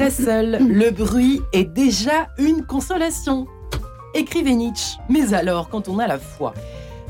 [0.00, 3.46] très seul, le bruit est déjà une consolation.
[4.14, 4.96] Écrivait Nietzsche.
[5.10, 6.54] Mais alors, quand on a la foi,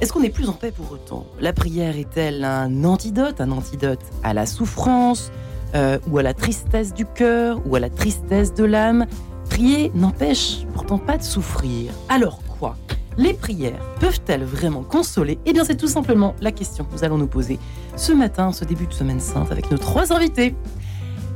[0.01, 1.25] est-ce qu'on est plus en paix pour autant?
[1.39, 5.30] La prière est-elle un antidote, un antidote à la souffrance,
[5.77, 9.07] euh, ou à la tristesse du cœur, ou à la tristesse de l'âme?
[9.49, 11.93] Prier n'empêche pourtant pas de souffrir.
[12.09, 12.77] Alors quoi?
[13.19, 15.38] Les prières peuvent-elles vraiment consoler?
[15.47, 17.61] Eh bien, c'est tout simplement la question que nous allons nous poser
[17.95, 20.57] ce matin, ce début de semaine sainte, avec nos trois invités.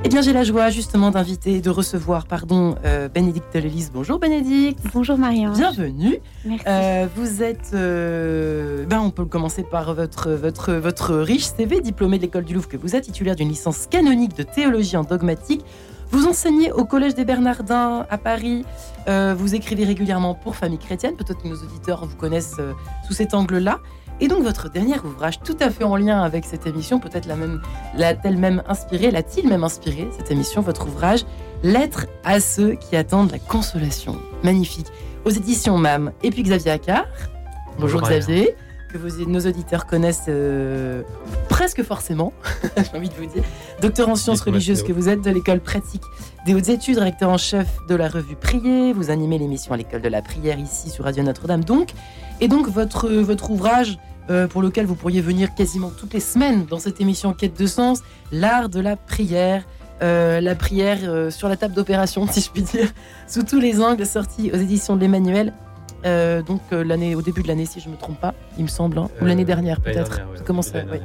[0.06, 3.88] Eh bien, j'ai la joie justement d'inviter, de recevoir, pardon, euh, Bénédicte Lélis.
[3.90, 4.84] Bonjour Bénédicte.
[4.92, 5.54] Bonjour Marianne.
[5.54, 6.20] Bienvenue.
[6.44, 6.64] Merci.
[6.68, 12.18] Euh, vous êtes, euh, ben on peut commencer par votre, votre, votre riche CV, diplômé
[12.18, 15.64] de l'école du Louvre que vous êtes, titulaire d'une licence canonique de théologie en dogmatique.
[16.10, 18.66] Vous enseignez au Collège des Bernardins à Paris.
[19.08, 21.16] Euh, vous écrivez régulièrement pour Famille Chrétienne.
[21.16, 22.60] Peut-être que nos auditeurs vous connaissent
[23.06, 23.80] sous cet angle-là.
[24.20, 27.36] Et donc votre dernier ouvrage, tout à fait en lien avec cette émission, peut-être la
[27.36, 27.60] même,
[27.96, 31.24] l'a-t-elle même inspiré, l'a-t-il même inspiré cette émission, votre ouvrage,
[31.64, 34.18] Lettre à ceux qui attendent la consolation.
[34.42, 34.88] Magnifique.
[35.24, 36.12] Aux éditions MAM.
[36.22, 37.06] Et puis Xavier Accard.
[37.78, 38.18] Bonjour, Bonjour.
[38.18, 38.54] Xavier,
[38.94, 41.02] que vos- nos auditeurs connaissent euh,
[41.48, 42.32] presque forcément,
[42.76, 43.42] j'ai envie de vous dire.
[43.80, 46.02] Docteur en sciences religieuses que vous êtes de l'école pratique
[46.46, 48.92] des hautes études, rédacteur en chef de la revue Prier.
[48.92, 51.64] Vous animez l'émission à l'école de la prière ici sur Radio Notre-Dame.
[51.64, 51.90] Donc,
[52.40, 53.98] et donc votre, votre ouvrage
[54.30, 57.66] euh, pour lequel vous pourriez venir quasiment toutes les semaines dans cette émission Quête de
[57.66, 58.00] sens,
[58.30, 59.64] l'art de la prière.
[60.02, 62.88] Euh, la prière euh, sur la table d'opération, si je puis dire,
[63.26, 65.52] sous tous les angles, sorti aux éditions de l'Emmanuel.
[66.04, 68.68] Euh, donc euh, l'année, au début de l'année, si je me trompe pas, il me
[68.68, 70.16] semble, hein, ou Euh, l'année dernière l'année peut-être.
[70.16, 70.72] dernière, ouais.
[70.72, 71.00] Dernière.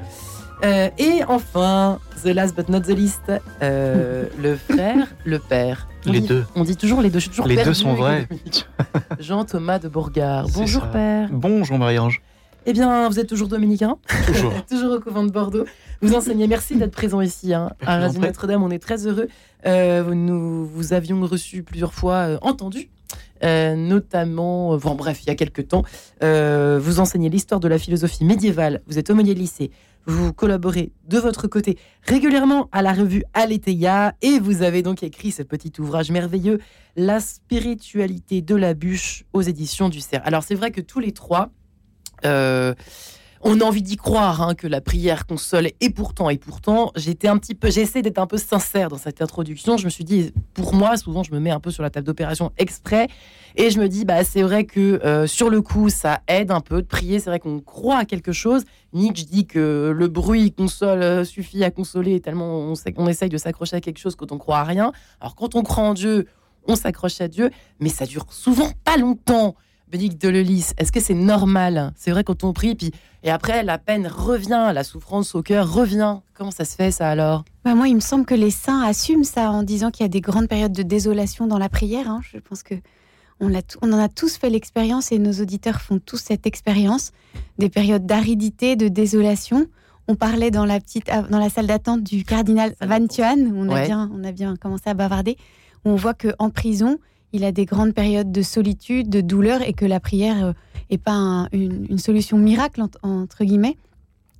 [0.65, 5.87] Euh, et enfin, the last but not the least, euh, le frère, le père.
[6.05, 6.45] On Les dit- deux.
[6.55, 7.19] On dit toujours les deux.
[7.19, 8.23] Je suis toujours Les deux sont vrais.
[8.23, 8.67] économique.
[9.19, 10.47] Jean-Thomas de Bourgard.
[10.53, 10.87] Bonjour ça.
[10.89, 11.29] père.
[11.31, 12.21] Bonjour Marie-Ange.
[12.65, 13.95] Eh bien, vous êtes toujours dominicain,
[14.27, 14.53] Toujours.
[14.69, 15.63] toujours au couvent de Bordeaux.
[16.01, 16.45] Vous enseignez.
[16.47, 18.19] Merci d'être présent ici hein, à Radio.
[18.19, 18.61] Notre-Dame.
[18.61, 19.27] On est très heureux.
[19.65, 22.89] Euh, nous vous avions reçu plusieurs fois, euh, entendu.
[23.43, 25.83] Euh, notamment, euh, bon, bref, il y a quelques temps,
[26.21, 29.71] Euh, vous enseignez l'histoire de la philosophie médiévale, vous êtes aumônier de lycée,
[30.05, 35.31] vous collaborez de votre côté régulièrement à la revue Aletheia et vous avez donc écrit
[35.31, 36.59] ce petit ouvrage merveilleux,
[36.95, 40.21] La spiritualité de la bûche aux éditions du Cerf.
[40.25, 41.49] Alors c'est vrai que tous les trois,
[43.41, 46.91] on a envie d'y croire hein, que la prière console et pourtant et pourtant.
[46.95, 49.77] J'étais un petit peu j'essaie d'être un peu sincère dans cette introduction.
[49.77, 52.05] Je me suis dit pour moi souvent je me mets un peu sur la table
[52.05, 53.07] d'opération exprès.
[53.55, 56.59] Et je me dis bah c'est vrai que euh, sur le coup ça aide un
[56.59, 57.19] peu de prier.
[57.19, 58.65] C'est vrai qu'on croit à quelque chose.
[58.91, 63.37] Nietzsche dit que le bruit console euh, suffit à consoler tellement on, on essaye de
[63.37, 64.91] s'accrocher à quelque chose quand on croit à rien.
[65.21, 66.27] Alors quand on croit en Dieu
[66.67, 69.55] on s'accroche à Dieu mais ça dure souvent pas longtemps
[69.91, 71.91] Bénédicte Delelis, est-ce que c'est normal?
[71.95, 72.91] C'est vrai quand on prie, puis
[73.23, 76.17] et après la peine revient, la souffrance au cœur revient.
[76.35, 77.43] Comment ça se fait ça alors?
[77.65, 80.09] Bah, moi, il me semble que les saints assument ça en disant qu'il y a
[80.09, 82.09] des grandes périodes de désolation dans la prière.
[82.09, 82.21] hein.
[82.31, 82.75] Je pense que
[83.41, 87.11] on, tout- on en a tous fait l'expérience et nos auditeurs font tous cette expérience.
[87.57, 89.65] Des périodes d'aridité, de désolation.
[90.07, 93.05] On parlait dans la petite, dans la salle d'attente du cardinal Van.
[93.07, 93.51] Thuan.
[93.55, 95.35] On a bien, on a bien commencé à bavarder.
[95.83, 96.99] Où on voit que en prison,
[97.33, 100.53] il a des grandes périodes de solitude, de douleur, et que la prière euh,
[100.89, 103.77] est pas un- une, une solution miracle ent- entre guillemets.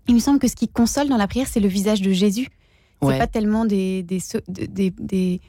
[0.08, 2.48] Il me semble que ce qui console dans la prière, c'est le visage de Jésus.
[3.02, 3.18] C'est Ouais.
[3.20, 5.40] pas tellement des, des, so- de- des- des-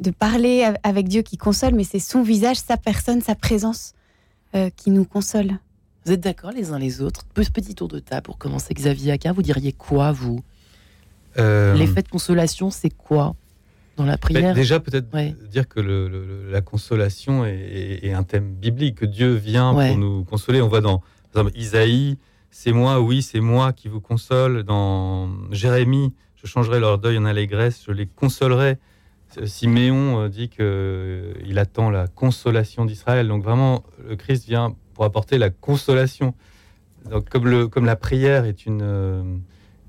[0.00, 3.94] de parler av- avec Dieu qui console, mais c'est son visage, sa personne, sa présence
[4.54, 5.58] euh, qui nous console.
[6.04, 7.24] Vous êtes d'accord les uns les autres?
[7.34, 8.74] Pe- Petit tour de table pour commencer.
[8.74, 10.40] Xavier Accard, vous diriez quoi vous?
[11.38, 13.34] Euh, L'effet de consolation, c'est quoi?
[13.98, 15.34] Dans la bah, prière déjà, peut-être Ouais.
[15.50, 19.74] dire que le- le- la consolation est, est- est un thème biblique, que Dieu vient
[19.74, 19.88] Ouais.
[19.90, 20.62] pour nous consoler.
[20.62, 21.02] On voit dans
[21.32, 22.16] par exemple, Isaïe,
[22.50, 24.62] c'est moi, oui, c'est moi qui vous console.
[24.62, 28.78] Dans Jérémie, je changerai leur deuil en allégresse, je les consolerai.
[29.44, 33.28] Siméon euh, dit qu'il attend la consolation d'Israël.
[33.28, 36.34] Donc vraiment, le Christ vient pour apporter la consolation.
[37.10, 39.22] Donc comme, le, comme la prière est une, euh,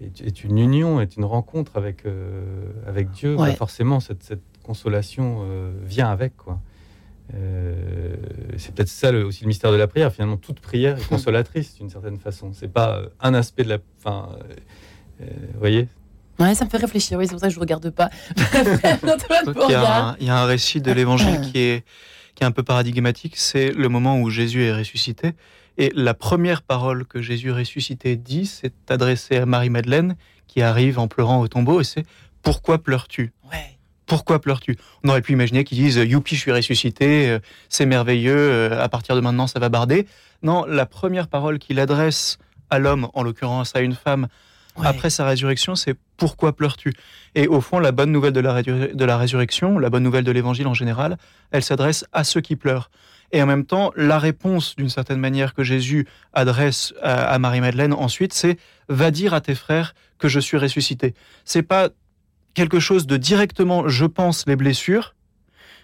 [0.01, 2.42] est, est une union, est une rencontre avec, euh,
[2.88, 6.36] avec Dieu, bah, forcément cette, cette consolation euh, vient avec.
[6.38, 6.60] quoi.
[7.36, 8.16] Euh,
[8.57, 10.12] c'est peut-être ça le- aussi le mystère de la prière.
[10.12, 12.51] Finalement, toute prière est consolatrice d'une certaine façon.
[12.54, 13.78] C'est pas un aspect de la.
[14.00, 14.54] Enfin, euh,
[15.22, 15.88] euh, vous voyez?
[16.40, 17.18] Ouais, ça me fait réfléchir.
[17.18, 18.10] Oui, c'est pour ça que je regarde pas.
[18.38, 21.84] Il, y a un, il y a un récit de l'évangile qui est,
[22.34, 23.36] qui est un peu paradigmatique.
[23.36, 25.34] C'est le moment où Jésus est ressuscité.
[25.77, 30.16] Et la première parole que Jésus ressuscité dit, c'est adressée à Marie-Madeleine,
[30.48, 32.06] qui arrive en pleurant au tombeau, et c'est
[32.42, 33.31] Pourquoi pleures-tu?
[33.51, 33.77] Ouais.
[34.06, 34.75] Pourquoi pleures-tu?
[35.04, 37.39] On aurait pu imaginer qu'ils disent Youpi, je suis ressuscité, euh,
[37.69, 40.07] c'est merveilleux, euh, à partir de maintenant, ça va barder.
[40.42, 42.39] Non, la première parole qu'il adresse
[42.69, 44.27] à l'homme, en l'occurrence à une femme,
[44.83, 46.94] après sa résurrection, c'est pourquoi pleures-tu?
[47.36, 50.31] Et au fond, la bonne nouvelle de la, de la résurrection, la bonne nouvelle de
[50.31, 51.18] l'évangile en général,
[51.51, 52.89] elle s'adresse à ceux qui pleurent.
[53.31, 58.34] Et en même temps, la réponse, d'une certaine manière, que Jésus adresse à, Marie-Madeleine ensuite,
[58.34, 61.14] c'est va dire à tes frères que je suis ressuscité.
[61.46, 61.90] C'est pas
[62.54, 65.16] quelque chose de directement je pense les blessures,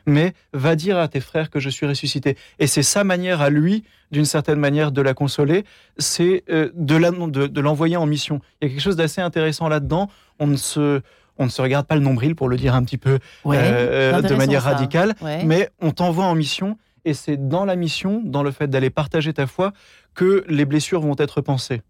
[0.07, 2.37] mais va dire à tes frères que je suis ressuscité.
[2.59, 5.65] Et c'est sa manière à lui, d'une certaine manière, de la consoler,
[5.97, 8.41] c'est euh, de l'envoyer en mission.
[8.61, 10.09] Il y a quelque chose d'assez intéressant là-dedans.
[10.39, 11.01] On ne se
[11.37, 14.35] on ne se regarde pas le nombril pour le dire un petit peu euh, de
[14.35, 18.67] manière radicale, mais on t'envoie en mission et c'est dans la mission, dans le fait
[18.67, 19.71] d'aller partager ta foi,
[20.13, 21.81] que les blessures vont être pensées.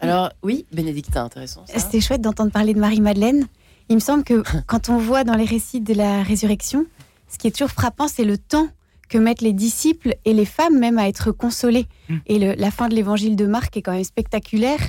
[0.00, 1.64] Alors oui, Bénédictin, intéressant.
[1.68, 3.46] C'était chouette d'entendre parler de Marie-Madeleine.
[3.88, 6.86] Il me semble que quand on voit dans les récits de la résurrection,
[7.28, 8.68] ce qui est toujours frappant, c'est le temps
[9.08, 11.86] que mettent les disciples et les femmes même à être consolées.
[12.08, 12.16] Mm.
[12.26, 14.80] Et la fin de l'évangile de Marc est quand même spectaculaire,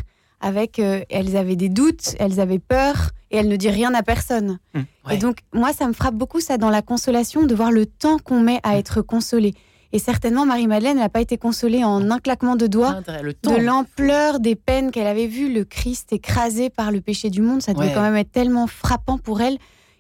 [0.44, 4.04] avec euh, elles avaient des doutes, elles avaient peur, et elles ne disent rien à
[4.04, 4.60] personne.
[4.74, 4.82] Mm.
[5.12, 8.20] Et donc, moi, ça me frappe beaucoup, ça, dans la consolation, de voir le temps
[8.20, 8.78] qu'on met à mm.
[8.78, 9.54] être consolé.
[9.94, 13.02] Et certainement, Marie-Madeleine n'a pas été consolée en un claquement de doigts
[13.44, 17.62] de l'ampleur des peines qu'elle avait vues, le Christ écrasé par le péché du monde.
[17.62, 19.58] Ça devait quand même être tellement frappant pour elle.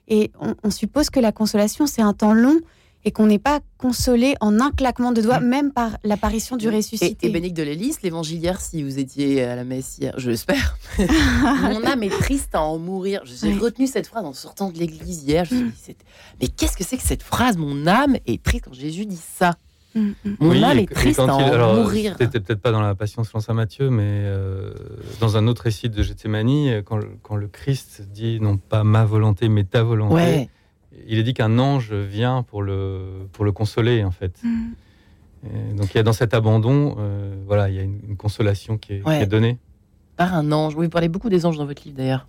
[0.07, 0.31] Et
[0.63, 2.59] on, suppose que la consolation, c'est un temps long
[3.05, 5.47] et qu'on n'est pas consolé en un claquement de doigts, mm.
[5.47, 7.25] même par l'apparition du ressuscité.
[7.25, 10.77] Et, et Bénédicte de l'Hélice, l'évangilière, si vous étiez à la messe hier, je l'espère,
[10.97, 13.21] mon âme est triste à en mourir.
[13.25, 15.45] J'ai retenu cette phrase en sortant de l'église hier.
[15.45, 16.05] Je me suis dit,
[16.41, 17.57] mais qu'est-ce que c'est que cette phrase?
[17.57, 19.55] Mon âme est triste quand Jésus dit ça.
[19.95, 20.35] Mm, mm.
[20.39, 22.15] Mon âme est triste à en mourir.
[22.19, 24.73] C'était peut-être pas dans la Passion selon saint Matthieu, mais euh,
[25.19, 29.49] dans un autre récit de Gethsemane, quand, quand, le Christ dit non pas ma volonté,
[29.49, 30.49] mais ta volonté,
[31.07, 34.39] il est dit qu'un ange vient pour le, pour le consoler, en fait.
[34.43, 35.75] Mm.
[35.75, 38.93] donc il y a dans cet abandon, euh, voilà, il y a une, consolation qui
[38.93, 39.57] est, qui est, donnée.
[40.15, 40.75] Par un ange.
[40.75, 42.27] Oui, vous parlez beaucoup des anges dans votre livre d'ailleurs.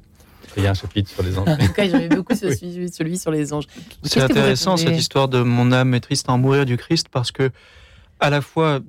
[0.56, 1.48] Il y a un chapitre sur les anges.
[1.48, 3.66] en tout cas, j'aimais beaucoup celui, celui, sur les anges.
[4.02, 7.32] C'est intéressant cette histoire de mon âme est triste à en mourir du Christ parce
[7.32, 7.50] que,
[8.20, 8.80] à la fois,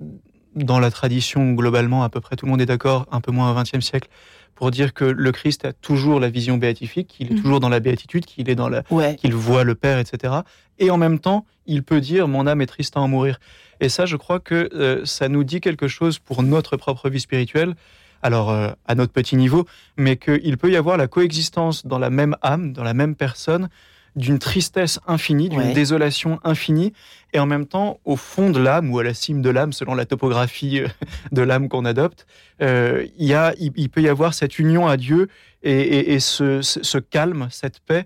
[0.56, 3.52] dans la tradition, globalement, à peu près tout le monde est d'accord, un peu moins
[3.52, 4.10] au XXe siècle,
[4.56, 7.42] pour dire que le Christ a toujours la vision béatifique, qu'il est mhm.
[7.42, 8.84] toujours dans la béatitude, qu'il est dans la,
[9.18, 10.34] qu'il voit le Père, etc.
[10.80, 13.40] Et en même temps, il peut dire mon âme est triste à en mourir.
[13.82, 17.20] Et ça, je crois que euh, ça nous dit quelque chose pour notre propre vie
[17.20, 17.76] spirituelle
[18.22, 19.68] alors euh, à notre petit niveau,
[19.98, 23.70] mais qu'il peut y avoir la coexistence dans la même âme, dans la même personne,
[24.16, 26.94] d'une tristesse infinie, d'une désolation infinie,
[27.34, 29.94] et en même temps, au fond de l'âme ou à la cime de l'âme, selon
[29.94, 30.88] la topographie euh,
[31.34, 32.26] de l'âme qu'on adopte,
[32.62, 35.28] euh, il, y a, il, peut y avoir cette union à Dieu
[35.62, 38.06] et, ce, calme, cette paix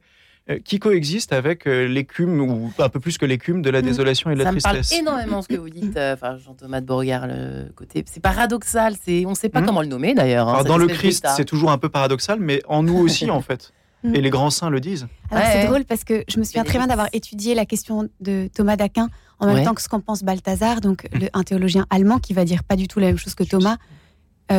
[0.49, 3.85] euh, qui coexiste avec l'écume, ou un peu plus que l'écume, de la mm.
[3.85, 4.87] désolation et de la tristesse.
[4.87, 8.03] Ça me parle énormément ce que vous dites, enfin Jean-Thomas de Beauregard, le côté.
[8.07, 9.65] C'est paradoxal, c'est, on ne sait pas mm.
[9.65, 10.49] comment le nommer d'ailleurs.
[10.49, 13.73] Hein, dans le Christ, c'est toujours un peu paradoxal, mais en nous aussi en fait.
[14.03, 14.15] Mm.
[14.15, 15.07] Et les grands saints le disent.
[15.29, 18.49] Alors c'est drôle parce que je me souviens très bien d'avoir étudié la question de
[18.53, 19.09] Thomas d'Aquin
[19.39, 22.63] en même temps que ce qu'en pense Balthazar, donc un théologien allemand qui va dire
[22.63, 23.77] pas du tout la même chose que Thomas.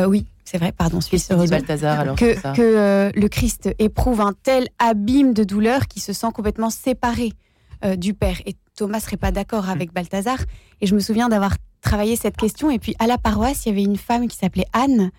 [0.07, 1.17] oui, c'est vrai, pardon, suis
[1.49, 6.11] Balthazar alors que, que euh, le Christ éprouve un tel abîme de douleur qu'il se
[6.11, 7.31] sent complètement séparé
[7.85, 8.35] euh, du Père.
[8.45, 9.93] Et Thomas serait pas d'accord avec mm.
[9.93, 10.39] Balthazar.
[10.81, 12.69] Et je me souviens d'avoir travaillé cette question.
[12.69, 15.11] Et puis à la paroisse, il y avait une femme qui s'appelait Anne,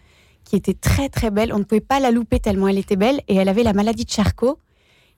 [0.45, 1.53] qui était très très belle.
[1.53, 3.21] On ne pouvait pas la louper tellement elle était belle.
[3.29, 4.59] Et elle avait la maladie de Charcot.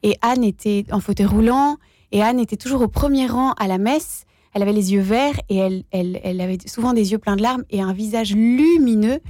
[0.02, 1.76] Et Anne était en fauteuil roulant.
[2.12, 4.25] Et Anne était toujours au premier rang à la messe.
[4.52, 7.43] Elle avait les yeux verts et elle, elle, elle avait souvent des yeux pleins de
[7.43, 9.21] larmes et un visage lumineux.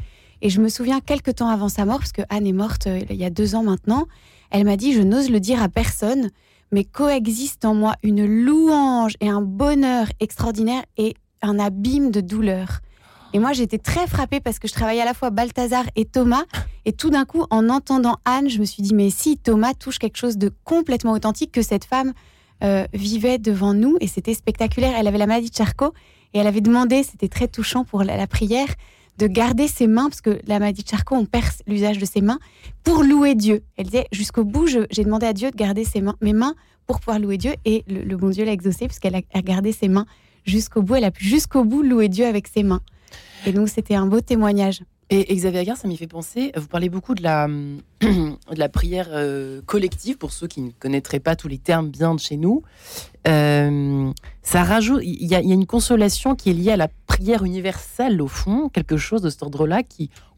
[0.43, 3.01] Et je me souviens quelques temps avant sa mort, parce que Anne est morte euh,
[3.09, 4.07] il y a deux ans maintenant,
[4.51, 6.31] elle m'a dit, je n'ose le dire à personne,
[6.71, 12.81] mais coexiste en moi une louange et un bonheur extraordinaire et un abîme de douleur.
[13.35, 16.45] Et moi, j'étais très frappée parce que je travaillais à la fois Balthazar et Thomas.
[16.85, 19.99] Et tout d'un coup, en entendant Anne, je me suis dit, mais si Thomas touche
[19.99, 22.13] quelque chose de complètement authentique que cette femme
[22.63, 24.95] euh, vivait devant nous, et c'était spectaculaire.
[24.97, 25.93] Elle avait la maladie de Charcot,
[26.33, 28.69] et elle avait demandé, c'était très touchant pour la prière,
[29.19, 32.21] de garder ses mains, parce que la maladie de Charcot, on perd l'usage de ses
[32.21, 32.39] mains,
[32.85, 33.65] pour louer Dieu.
[33.77, 36.55] Elle disait, jusqu'au bout, j'ai demandé à Dieu de garder ses mains, mes mains
[36.87, 40.07] pour pouvoir louer Dieu, et le, bon Dieu l'a exaucé, puisqu'elle a, gardé ses mains
[40.45, 42.81] jusqu'au bout, elle a pu jusqu'au bout louer Dieu avec ses mains.
[43.47, 44.83] Et donc, c'était un beau témoignage.
[45.11, 47.47] Et Xavier Agar, ça m'y fait penser, vous parlez beaucoup de la,
[48.01, 52.15] de la prière euh, collective, pour ceux qui ne connaîtraient pas tous les termes bien
[52.15, 52.63] de chez nous.
[53.29, 54.11] Euh,
[54.43, 58.29] ça rajoute, il y, a une consolation qui est liée à la prière universelle, au
[58.29, 59.83] fond, quelque chose de cet ordre-là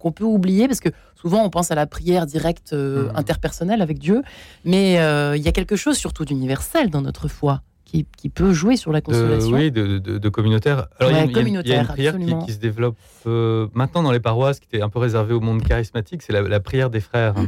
[0.01, 3.17] qu'on peut oublier, parce que souvent on pense à la prière directe euh, mmh.
[3.17, 4.23] interpersonnelle avec Dieu,
[4.65, 4.95] mais
[5.37, 7.63] il y a quelque chose surtout d'universel dans notre foi,
[7.97, 9.57] qui, qui peut jouer sur la consolation.
[9.57, 10.89] oui, de, de, communautaire.
[10.99, 14.67] Alors, il, y a, une prière qui, se développe euh, maintenant dans les paroisses, qui
[14.73, 17.35] était un peu réservée au monde charismatique, c'est la, prière des frères.
[17.39, 17.47] Mm.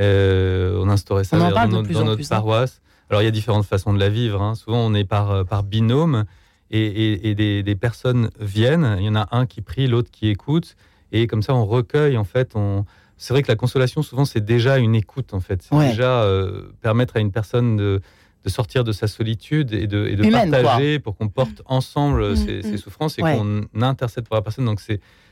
[0.00, 2.16] Euh, on instaurait ça dans, notre, hein.
[2.28, 2.80] paroisse.
[3.10, 4.42] Alors, il y a différentes façons de la vivre.
[4.42, 4.54] Hein.
[4.54, 6.24] Souvent, on est par, par binôme
[6.70, 8.96] et, et, des, des, personnes viennent.
[8.98, 10.76] Il y en a un qui prie, l'autre qui écoute.
[11.12, 12.84] Et comme ça, on recueille, en fait, on,
[13.18, 15.62] c'est vrai que la consolation, souvent, c'est déjà une écoute, en fait.
[15.62, 18.00] C'est déjà euh, permettre à une personne de,
[18.48, 22.76] sortir de sa solitude et de, partager pour qu'on porte ensemble mm, ses, mm.
[22.76, 24.64] souffrances et qu'on intercède pour la personne.
[24.64, 24.80] Donc,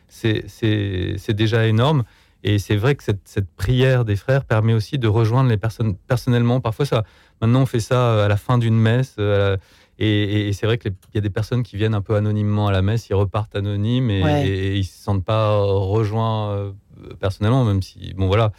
[0.08, 2.04] c'est déjà énorme.
[2.44, 6.60] Et c'est vrai que cette, prière des frères permet aussi de rejoindre les personnes personnellement.
[6.60, 7.04] Parfois, ça,
[7.40, 9.16] maintenant, on fait ça à la fin d'une messe.
[9.18, 9.56] Euh,
[9.98, 12.82] et, c'est vrai qu'il y a des personnes qui viennent un peu anonymement à la
[12.82, 16.72] messe, ils repartent anonymes et, et ils ne se sentent pas rejoints euh,
[17.18, 18.52] personnellement, même si, bon voilà.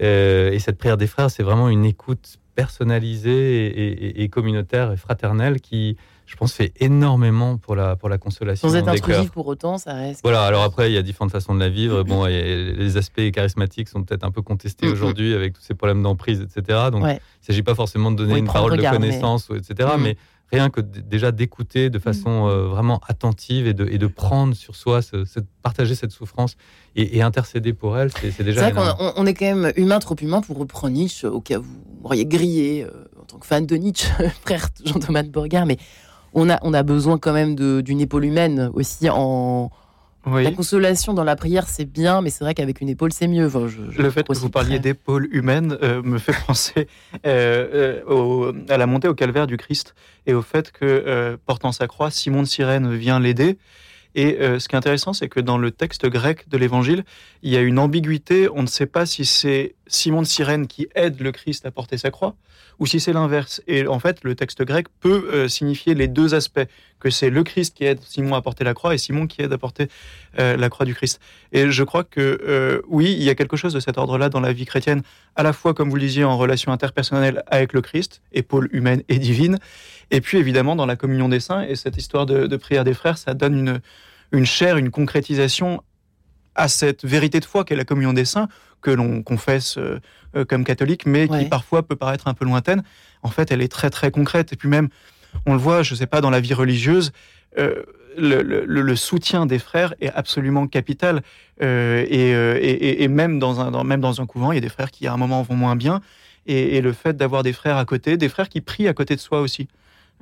[0.00, 5.60] Euh, et cette prière des frères, c'est vraiment une écoute personnalisée et, communautaire et fraternelle
[5.60, 8.68] qui, je pense, fait énormément pour la, pour la consolation.
[8.68, 10.20] Sans être intrusif pour autant, ça reste.
[10.22, 12.02] Voilà, alors après, il y a différentes façons de la vivre.
[12.12, 16.40] Bon, les aspects charismatiques sont peut-être un peu contestés aujourd'hui avec tous ces problèmes d'emprise,
[16.42, 16.90] etc.
[16.90, 19.90] Donc, il ne s'agit pas forcément de donner une parole de connaissance, etc.
[19.98, 20.16] Mais
[20.52, 24.76] rien que déjà d'écouter de façon euh, vraiment attentive et de, et de prendre sur
[24.76, 25.00] soi,
[25.62, 26.56] partager cette souffrance
[26.94, 28.66] et, intercéder pour elle, c'est déjà.
[28.66, 31.58] C'est vrai qu'on on est quand même humain, trop humain pour reprendre Nietzsche, au cas
[31.58, 34.08] où vous auriez grillé euh, en tant que fan de Nietzsche,
[34.42, 35.78] frère Jean-Thomas de Bourgard, mais
[36.34, 39.70] on a, on a besoin quand même d'une épaule humaine aussi en,
[40.26, 43.50] la consolation dans la prière, c'est bien, mais c'est vrai qu'avec une épaule, c'est mieux.
[43.98, 46.88] le fait que vous parliez d'épaule humaine euh, me fait penser
[47.26, 49.94] euh, euh, à la montée au calvaire du Christ
[50.26, 53.58] et au fait que, portant sa croix, Simon de Cyrène vient l'aider.
[54.14, 57.04] Et ce qui est intéressant, c'est que dans le texte grec de l'Évangile,
[57.42, 58.48] il y a une ambiguïté.
[58.54, 61.98] On ne sait pas si c'est Simon de Cyrène qui aide le Christ à porter
[61.98, 62.34] sa croix,
[62.78, 63.62] ou si c'est l'inverse.
[63.66, 66.66] Et en fait, le texte grec peut euh, signifier les deux aspects,
[66.98, 69.52] que c'est le Christ qui aide Simon à porter la croix et Simon qui aide
[69.52, 69.88] à porter
[70.38, 71.20] euh, la croix du Christ.
[71.52, 74.40] Et je crois que euh, oui, il y a quelque chose de cet ordre-là dans
[74.40, 75.02] la vie chrétienne,
[75.36, 79.02] à la fois, comme vous le disiez, en relation interpersonnelle avec le Christ, épaule humaine
[79.08, 79.58] et divine,
[80.10, 81.62] et puis évidemment dans la communion des saints.
[81.62, 83.80] Et cette histoire de, prière des frères, ça donne une,
[84.32, 85.82] une chair, une concrétisation
[86.54, 88.48] à cette vérité de foi qu'est la communion des saints,
[88.82, 90.00] que l'on confesse euh,
[90.36, 92.82] euh, comme catholique, mais qui parfois peut paraître un peu lointaine.
[93.22, 94.52] En fait, elle est très très concrète.
[94.52, 94.88] Et puis même,
[95.46, 97.12] on le voit, je ne sais pas, dans la vie religieuse,
[97.58, 97.82] euh,
[98.18, 101.22] le, soutien des frères est absolument capital.
[101.60, 105.14] et, même, dans un, même dans un couvent, il y a des frères qui à
[105.14, 106.02] un moment vont moins bien.
[106.46, 109.20] Et, le fait d'avoir des frères à côté, des frères qui prient à côté de
[109.20, 109.68] soi aussi,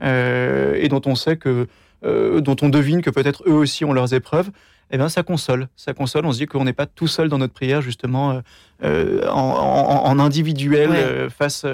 [0.03, 1.67] et dont on sait que,
[2.05, 4.51] dont on devine que peut-être eux aussi ont leurs épreuves,
[4.91, 5.69] eh bien, ça console.
[5.77, 6.27] Ça console.
[6.27, 8.41] On se dit qu'on n'est pas tout seul dans notre prière, justement, euh,
[8.83, 11.65] euh, en, individuel euh, face,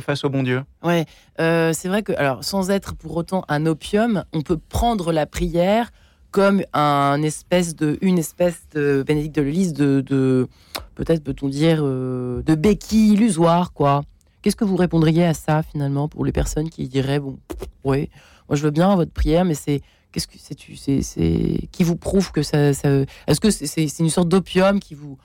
[0.00, 0.62] face au bon Dieu.
[0.82, 1.06] Ouais,
[1.38, 5.90] c'est vrai que, alors, sans être pour autant un opium, on peut prendre la prière
[6.30, 10.48] comme un espèce de, une espèce de Bénédicte de de, de
[10.94, 14.02] peut-être peut-on dire, de béquille illusoire, quoi.
[14.42, 17.38] Qu'est-ce que vous répondriez à ça finalement pour les personnes qui diraient bon,
[17.84, 18.08] oui,
[18.48, 22.32] moi je veux bien votre prière, mais c'est Qu'est-ce que c'est, c'est, qui vous prouve
[22.32, 25.18] que ça, est-ce que c'est, une sorte d'opium qui vous,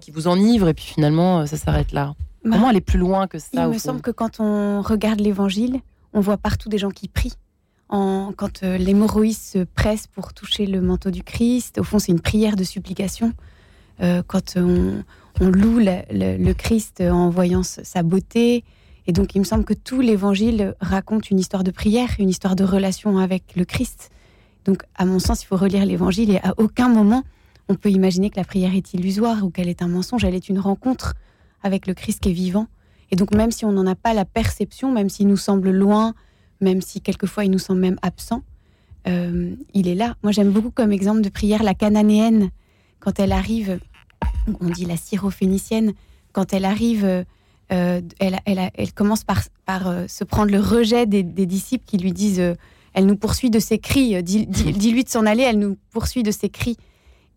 [0.00, 2.14] qui vous enivre et puis finalement euh, ça s'arrête là?
[2.44, 5.80] Bah, Comment aller plus loin que ça Il me semble que quand on regarde l'Évangile,
[6.12, 7.34] on voit partout des gens qui prient.
[7.88, 12.12] En, quand euh, l'hémorroïs se presse pour toucher le manteau du Christ, au fond c'est
[12.12, 13.32] une prière de supplication.
[14.02, 15.02] Euh, quand on,
[15.40, 18.64] loue le, Christ en voyant sa beauté,
[19.06, 22.56] et donc il me semble que tout l'Évangile raconte une histoire de prière, une histoire
[22.56, 24.10] de relation avec le Christ.
[24.66, 27.22] Donc, à mon sens, il faut relire l'évangile et à aucun moment
[27.68, 30.24] on peut imaginer que la prière est illusoire ou qu'elle est un mensonge.
[30.24, 31.14] Elle est une rencontre
[31.62, 32.68] avec le Christ qui est vivant.
[33.10, 36.14] Et donc, même si on n'en a pas la perception, même s'il nous semble loin,
[36.60, 38.42] même si quelquefois il nous semble même absent,
[39.08, 40.16] euh, il est là.
[40.22, 42.50] Moi, j'aime beaucoup comme exemple de prière la cananéenne,
[43.00, 43.78] quand elle arrive,
[44.60, 45.92] on dit la syrophénicienne,
[46.32, 51.84] quand elle arrive, euh, elle, elle, commence par, euh, se prendre le rejet des disciples
[51.84, 52.54] qui lui disent
[52.96, 54.20] elle nous poursuit de ses cris.
[54.24, 56.76] Dis-lui de s'en aller, elle nous poursuit de ses cris.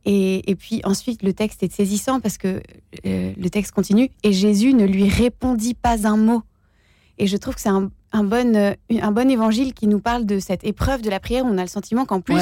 [0.06, 2.64] Et, puis ensuite, le texte est saisissant parce que
[3.06, 4.10] euh, le texte continue.
[4.24, 6.42] Et Jésus ne lui répondit pas un mot.
[7.20, 10.40] Et je trouve que c'est un, bon, euh, un bon évangile qui nous parle de
[10.40, 11.44] cette épreuve de la prière.
[11.46, 12.40] On a le sentiment qu'en plus,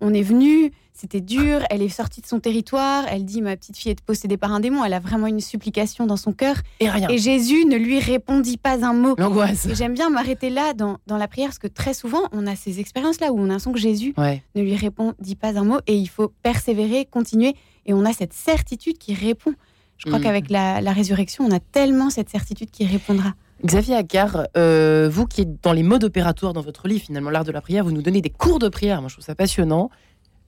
[0.00, 3.76] on est venu, c'était dur, elle est sortie de son territoire, elle dit ma petite
[3.76, 6.56] fille est possédée par un démon, elle a vraiment une supplication dans son cœur.
[6.80, 7.08] Et rien.
[7.08, 9.14] Et Jésus ne lui répondit pas un mot.
[9.16, 9.66] L'angoisse.
[9.66, 12.80] Et j'aime bien m'arrêter là dans, la prière, parce que très souvent, on a ces
[12.80, 16.08] expériences-là où on a l'impression que Jésus ne lui répondit pas un mot, et il
[16.08, 17.54] faut persévérer, continuer,
[17.86, 19.54] et on a cette certitude qui répond.
[19.96, 20.22] Je crois mm.
[20.22, 23.34] qu'avec la, résurrection, on a tellement cette certitude qui répondra.
[23.64, 27.44] Xavier Accard, euh, vous qui êtes dans les modes opératoires dans votre livre, finalement, l'art
[27.44, 29.00] de la prière, vous nous donnez des cours de prière.
[29.00, 29.90] Moi, je trouve ça passionnant.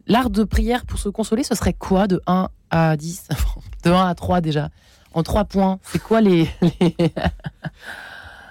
[0.06, 3.28] L'art de prière pour se consoler, ce serait quoi de 1 à 10
[3.84, 4.70] De 1 à 3 déjà
[5.14, 5.78] En 3 points.
[5.82, 6.48] C'est quoi les.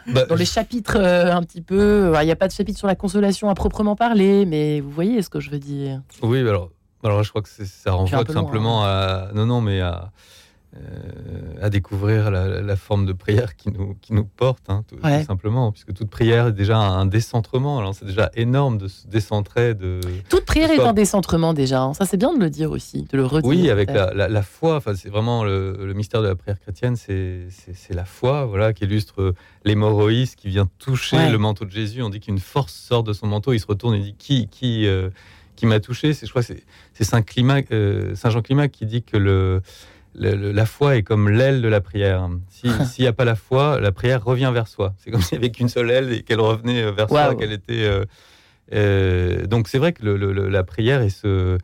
[0.07, 2.11] Bah, dans les chapitres euh, un petit peu.
[2.21, 5.21] Il n'y a pas de chapitre sur la consolation à proprement parler, mais vous voyez
[5.21, 6.01] ce que je veux dire.
[6.23, 6.71] Oui, alors,
[7.03, 9.29] alors je crois que ça renvoie tout loin, simplement à.
[9.35, 10.11] Non, non, mais à.
[10.77, 10.79] Euh,
[11.61, 15.71] à découvrir la, la forme de prière qui nous, qui nous porte, hein, tout, simplement,
[15.71, 17.77] puisque toute prière est déjà un décentrement.
[17.79, 19.99] Alors c'est déjà énorme de se décentrer, de,
[20.29, 21.81] Toute prière est un décentrement déjà.
[21.81, 21.93] hein.
[21.93, 23.49] Ça, c'est bien de le dire aussi, de le redire.
[23.49, 24.77] Oui, avec la, la- la foi.
[24.77, 27.47] Enfin, c'est vraiment le, le mystère de la prière chrétienne, c'est
[27.89, 29.33] la foi, voilà, qui illustre
[29.65, 31.29] l'hémorroïs qui vient toucher Ouais.
[31.29, 32.01] le manteau de Jésus.
[32.01, 34.87] On dit qu'une force sort de son manteau, il se retourne et dit qui qui
[34.87, 35.09] euh,
[35.57, 36.13] qui m'a touché?
[36.13, 36.63] C'est je crois que c'est
[36.93, 39.61] c'est Saint Climac, euh, Saint Jean Climac qui dit que le,
[40.15, 42.29] le- le- la foi est comme l'aile de la prière.
[42.49, 44.93] Si- S'il n'y a pas la foi, la prière revient vers soi.
[44.97, 47.83] C'est comme s'il n'y avait qu'une seule aile et qu'elle revenait vers soi, qu'elle était.
[47.85, 48.05] euh,
[48.73, 51.57] euh, donc c'est vrai que le- la prière est ce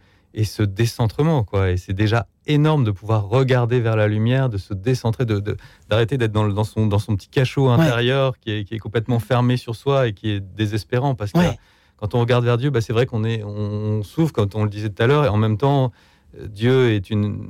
[0.63, 1.71] décentrement, quoi.
[1.71, 5.41] Et c'est déjà énorme de pouvoir regarder vers la lumière, de se décentrer, de,
[5.89, 9.57] d'arrêter d'être dans, son, dans son petit cachot intérieur qui, est, qui est complètement fermé
[9.57, 11.15] sur soi et qui est désespérant.
[11.15, 11.57] Parce que Ouais.
[11.97, 14.69] quand on regarde vers Dieu, bah, c'est vrai qu'on est, on souffre, comme on le
[14.69, 15.91] disait tout à l'heure, et en même temps,
[16.39, 17.49] euh, Dieu est une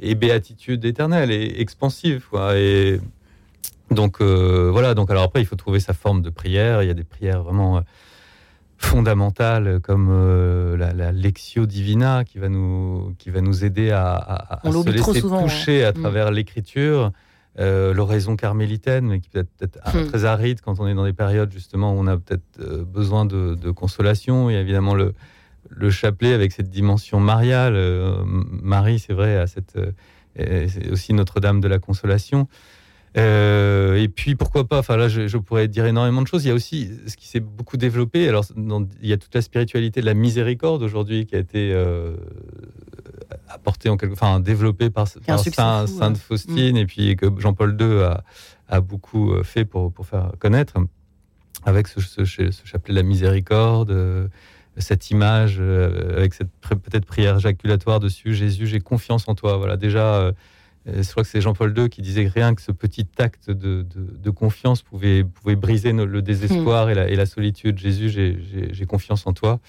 [0.00, 2.56] est béatitude éternelle et expansive, quoi.
[2.56, 3.00] Et
[3.90, 4.94] donc euh, voilà.
[4.94, 6.82] Donc alors après, il faut trouver sa forme de prière.
[6.82, 7.80] Il y a des prières vraiment euh,
[8.78, 14.14] fondamentales comme euh, la, la lectio divina qui va nous qui va nous aider à,
[14.14, 15.94] à- se laisser souvent, toucher à Mm.
[16.00, 17.12] travers l'écriture.
[17.58, 20.06] Euh, l'oraison carmélitaine, mais qui peut être Hmm.
[20.06, 23.56] très aride quand on est dans des périodes justement où on a peut-être besoin de,
[23.56, 24.48] de consolation.
[24.48, 25.14] Il y a évidemment le,
[25.70, 27.74] le chapelet avec cette dimension mariale.
[27.76, 29.76] Euh, Marie, c'est vrai, a cette,
[30.38, 32.48] euh, aussi Notre-Dame de la Consolation.
[33.16, 36.44] Euh, et puis pourquoi pas, enfin là je, je pourrais dire énormément de choses.
[36.44, 38.28] Il y a aussi ce qui s'est beaucoup développé.
[38.28, 41.72] Alors dans- il y a toute la spiritualité de la miséricorde aujourd'hui qui a été
[41.74, 42.14] euh,
[43.48, 45.20] apportée en quelque, enfin développée par, Saint-
[45.86, 46.20] fou, Sainte ouais.
[46.22, 48.22] Faustine et puis que Jean-Paul II a,
[48.68, 50.74] a beaucoup fait pour, pour faire connaître
[51.64, 53.90] avec ce, ce- ce chapelet de la miséricorde.
[53.90, 54.28] euh,
[54.80, 59.56] cette image euh, avec cette peut-être prière jaculatoire dessus, Jésus, j'ai confiance en toi.
[59.56, 60.32] Voilà, déjà, euh,
[60.88, 63.50] euh, je crois que c'est Jean-Paul II qui disait que rien que ce petit acte
[63.50, 67.78] de, de- de confiance pouvait, pouvait briser le désespoir et, la, et la solitude.
[67.78, 69.60] Jésus, j'ai- confiance en toi.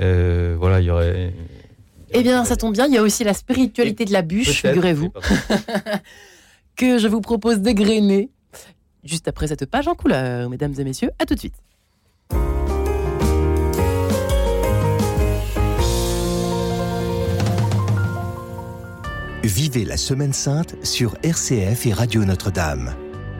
[0.00, 1.32] Euh, voilà, il y aurait.
[2.12, 5.10] Eh bien, ça tombe bien, il y a aussi la spiritualité de la bûche, figurez-vous,
[6.76, 8.30] que je vous propose d'égrener
[9.04, 11.10] juste après cette page en couleur, mesdames et messieurs.
[11.18, 11.54] À tout de suite.
[19.46, 22.94] Vivez la Semaine Sainte sur RCF et Radio Notre-Dame.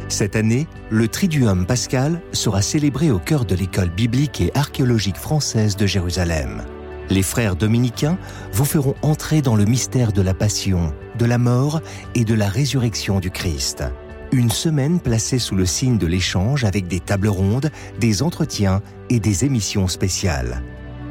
[0.08, 5.74] Cette année, le Triduum Pascal sera célébré au cœur de l'école biblique et archéologique française
[5.74, 6.62] de Jérusalem.
[7.10, 8.18] Les frères dominicains
[8.52, 11.80] vous feront entrer dans le mystère de la passion, de la mort
[12.14, 13.82] et de la résurrection du Christ.
[14.30, 19.18] Une semaine placée sous le signe de l'échange avec des tables rondes, des entretiens et
[19.18, 20.62] des émissions spéciales.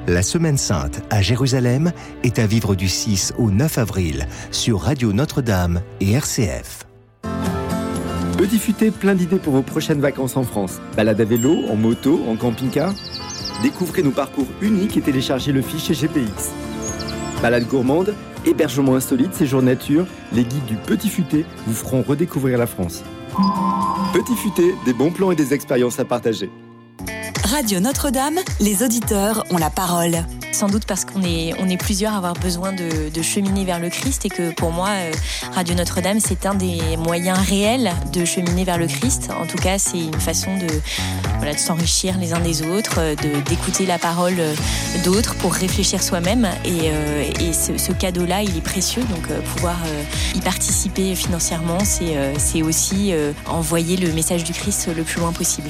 [0.07, 1.91] La Semaine Sainte à Jérusalem
[2.21, 6.83] est à vivre du 6 au 9 avril sur Radio Notre-Dame et RCF.
[8.37, 10.79] Petit futé plein d'idées pour vos prochaines vacances en France.
[10.95, 12.93] Balade à vélo, en moto, en camping-car?
[13.63, 16.51] Découvrez nos parcours uniques et téléchargez le fichier GPX.
[17.41, 18.13] Balade gourmande,
[18.45, 23.01] hébergement insolite, séjour nature, les guides du Petit Futé vous feront redécouvrir la France.
[24.13, 26.51] Petit Futé, des bons plans et des expériences à partager.
[27.45, 30.25] Radio Notre-Dame, les auditeurs ont la parole.
[30.51, 33.89] Sans doute parce qu'on est, on est plusieurs à avoir besoin de, cheminer vers le
[33.89, 35.11] Christ et que pour moi, euh,
[35.53, 39.29] Radio Notre-Dame, c'est un des moyens réels de cheminer vers le Christ.
[39.39, 40.65] En tout cas, c'est une façon de,
[41.37, 44.55] voilà, de s'enrichir les uns des autres, euh, de, d'écouter la parole euh,
[45.03, 46.47] d'autres pour réfléchir soi-même.
[46.65, 46.89] Et,
[47.53, 49.03] ce, cadeau-là, il est précieux.
[49.03, 49.77] Donc, pouvoir
[50.33, 53.13] y participer financièrement, c'est, aussi
[53.45, 55.69] envoyer le message du Christ le plus loin possible.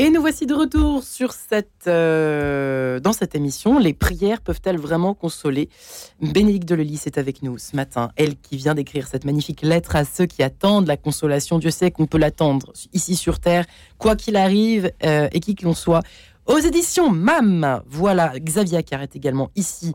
[0.00, 3.78] Et nous voici de retour sur cette, euh, dans cette émission.
[3.78, 5.68] Les prières peuvent-elles vraiment consoler?
[6.22, 8.10] Bénédicte Delelys est avec nous ce matin.
[8.16, 11.58] Elle qui vient d'écrire cette magnifique lettre à ceux qui attendent la consolation.
[11.58, 13.66] Dieu sait qu'on peut l'attendre ici sur Terre,
[13.98, 16.00] quoi qu'il arrive euh, et qui que l'on soit.
[16.46, 19.92] Aux éditions MAM, voilà, Xavier Carr est également ici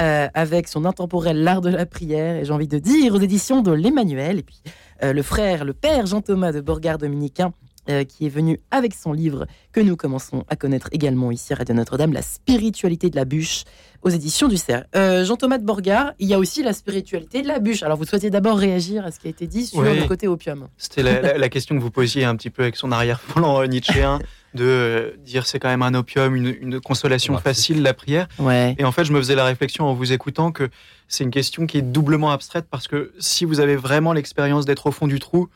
[0.00, 3.60] euh, avec son intemporel L'art de la prière, et j'ai envie de dire aux éditions
[3.62, 4.62] de l'Emmanuel, et puis
[5.02, 7.52] le frère, le père Jean-Thomas de Borgard Dominicain,
[7.88, 11.56] euh, qui est venu avec son livre que nous commençons à connaître également ici à
[11.56, 13.64] Radio Notre-Dame, La spiritualité de la bûche,
[14.02, 14.84] aux éditions du Cerf.
[14.94, 17.82] Euh, Jean-Thomas de Borgard, il y a aussi la spiritualité de la bûche.
[17.82, 19.98] Alors vous souhaitez d'abord réagir à ce qui a été dit sur Oui.
[19.98, 20.68] le côté opium.
[20.76, 23.66] C'était la, la- la question que vous posiez un petit peu avec son arrière-plan euh,
[23.66, 24.20] nietzschéen,
[24.54, 28.28] de euh, dire c'est quand même un opium, une, une consolation facile, la prière.
[28.38, 28.74] Ouais.
[28.78, 30.68] Et en fait, je me faisais la réflexion en vous écoutant que
[31.08, 34.86] c'est une question qui est doublement abstraite parce que si vous avez vraiment l'expérience d'être
[34.86, 35.48] au fond du trou,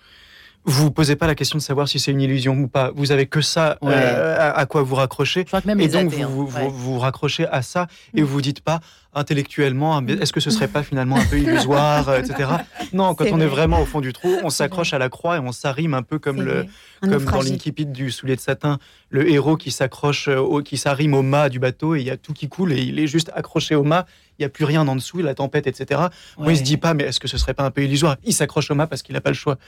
[0.64, 2.92] vous vous posez pas la question de savoir si c'est une illusion ou pas.
[2.94, 3.92] Vous avez que ça Ouais.
[3.94, 5.40] euh, à, à quoi vous raccrochez.
[5.40, 6.46] Je crois que même Et les donc, athées, vous, hein.
[6.48, 6.68] vous, Ouais.
[6.68, 8.80] vous, vous raccrochez à ça et vous vous dites pas
[9.14, 12.48] intellectuellement, est-ce que ce serait pas finalement un peu illusoire, euh, etc.
[12.92, 13.46] Non, quand on est vrai.
[13.62, 16.18] vraiment au fond du trou, on s'accroche à la croix et on s'arrime un peu
[16.18, 16.64] comme le,
[17.02, 18.78] comme dans l'incipit du soulier de satin,
[19.10, 22.10] le héros qui s'accroche, euh, au, qui s'arrime au mât du bateau et il y
[22.10, 24.06] a tout qui coule et il est juste accroché au mât.
[24.38, 26.00] Il n'y a plus rien en dessous, la tempête, etc.
[26.38, 28.16] Moi, il se dit pas, mais est-ce que ce serait pas un peu illusoire?
[28.24, 29.58] Il s'accroche au mât parce qu'il n'a pas le choix.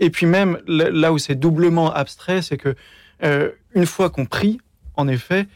[0.00, 2.74] Et puis même là où c'est doublement abstrait, c'est que
[3.22, 4.58] euh, une fois qu'on prie,
[4.94, 5.46] en effet,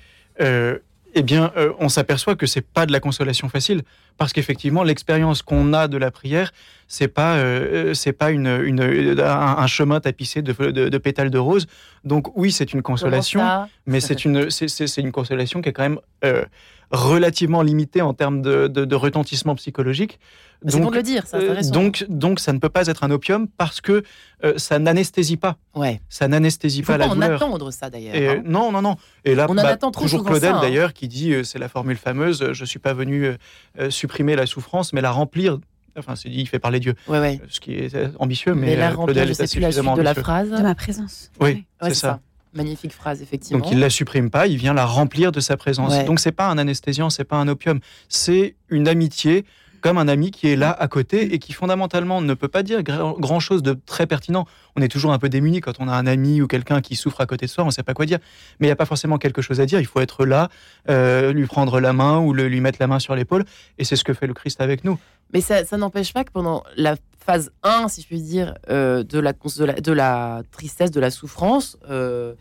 [0.41, 0.79] euh,
[1.15, 3.83] eh bien, euh, on s'aperçoit que c'est pas de la consolation facile,
[4.17, 6.53] parce qu'effectivement, l'expérience qu'on a de la prière,
[6.87, 11.31] c'est pas, euh, c'est pas une, une- un, un chemin tapissé de, de- de pétales
[11.31, 11.67] de rose.
[12.05, 13.41] Donc oui, c'est une consolation,
[13.87, 16.45] mais c'est une, c'est une consolation qui est quand même euh,
[16.91, 20.19] relativement limitée en termes de, de- de retentissement psychologique.
[20.67, 21.39] C'est bon de le dire, ça.
[21.39, 24.03] euh, donc, donc, ça ne peut pas être un opium parce que
[24.45, 25.57] euh, ça n'anesthésie pas.
[25.75, 26.03] ouais.
[26.11, 27.33] Ça n'anesthésie Il faut pas pas la en douleur.
[27.43, 28.15] attendre ça d'ailleurs.
[28.15, 28.43] Et, hein.
[28.45, 28.97] non, non, non.
[29.25, 30.61] Et là, On en bah, attend trop toujours souvent Claudel ça, hein.
[30.61, 33.37] d'ailleurs qui dit, euh, c'est la formule fameuse, euh, je suis pas venu euh,
[33.79, 35.59] euh, supprimer la souffrance, mais la remplir.
[35.99, 37.41] Enfin, c'est dit, il fait parler Dieu, Ouais, ouais.
[37.43, 39.57] euh, ce qui est euh, ambitieux, mais, Mais, la euh, remplir, Claudel je est sais
[39.57, 40.51] plus la suite de la phrase.
[40.51, 41.31] De ma présence.
[41.41, 41.55] Oui, Ouais.
[41.83, 42.21] Ouais, c'est ça.
[42.55, 43.61] Magnifique phrase, effectivement.
[43.63, 45.93] Donc il la supprime pas, il vient la remplir de sa présence.
[45.93, 46.05] Ouais.
[46.05, 49.45] Donc c'est pas un anesthésiant, c'est pas un opium, c'est une amitié
[49.83, 52.83] comme un ami qui est là à côté et qui fondamentalement ne peut pas dire
[52.83, 54.45] grand chose de très pertinent.
[54.77, 57.23] On est toujours un peu démuni quand on a un ami ou quelqu'un qui souffre
[57.23, 58.19] à côté de soi, on ne sait pas quoi dire.
[58.59, 59.81] Mais il n'y a pas forcément quelque chose à dire.
[59.81, 60.51] Il faut être là,
[60.91, 63.47] euh, lui prendre la main ou le- lui mettre la main sur l'épaule.
[63.79, 64.99] Et c'est ce que fait le Christ avec nous.
[65.33, 69.19] Mais ça, n'empêche pas que pendant la phase 1, si je puis dire, euh, de,
[69.21, 72.35] la, tristesse, de la souffrance, euh,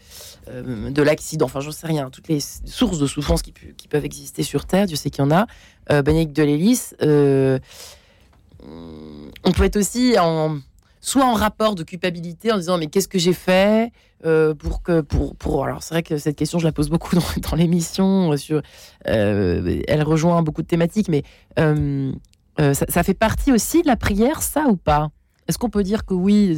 [0.47, 4.43] euh, de l'accident, enfin j'en sais rien, toutes les sources de souffrance qui, peuvent exister
[4.43, 5.47] sur Terre, Dieu sait qu'il y en a,
[5.91, 7.59] euh, de l'Hélice, on
[9.51, 10.15] peut être aussi
[11.01, 15.35] soit en rapport de culpabilité en disant mais qu'est-ce que j'ai fait pour que pour
[15.35, 18.61] pour alors c'est vrai que cette question je la pose beaucoup dans, dans l'émission sur
[19.05, 21.23] elle rejoint beaucoup de thématiques mais
[22.59, 25.11] euh, ça, ça fait partie aussi de la prière ça ou pas?
[25.47, 26.55] Est-ce qu'on peut dire que oui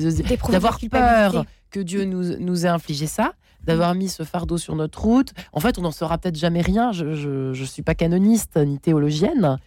[0.50, 3.34] d'avoir peur que Dieu nous, nous ait infligé ça
[3.66, 5.34] d'avoir mis ce fardeau sur notre route?
[5.54, 6.92] En fait on n'en saura peut-être jamais rien.
[6.92, 9.58] Je, je suis pas canoniste ni théologienne.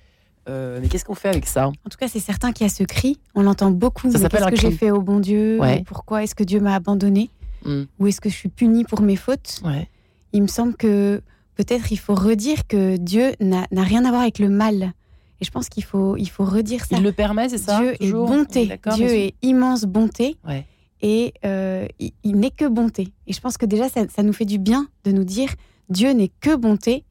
[0.49, 1.69] Euh, mais qu'est-ce qu'on fait avec ça?
[1.69, 3.19] En tout cas, c'est certain qu'il y a ce cri.
[3.35, 4.11] On l'entend beaucoup.
[4.11, 5.59] Ça Qu'est-ce que j'ai fait au bon Dieu?
[5.59, 5.83] Ouais.
[5.87, 7.31] Pourquoi est-ce que Dieu m'a abandonné?
[7.65, 7.85] Mm.
[7.99, 9.63] Ou est-ce que je suis puni pour mes fautes?
[9.65, 9.89] Ouais.
[10.33, 11.23] Il me semble que
[11.55, 14.93] peut-être il faut redire que Dieu n'a rien à voir avec le mal.
[15.45, 16.97] Et je pense qu'il faut, il faut redire ça.
[16.97, 18.79] il le permet c'est ça Dieu est toujours bonté.
[18.95, 20.39] Dieu est immense bonté.
[20.49, 20.67] Ouais.
[21.03, 23.13] Et euh, il, il n'est que bonté.
[23.27, 25.51] Et je pense que déjà, ça, ça nous fait du bien de nous dire
[25.91, 27.05] Dieu n'est que bonté.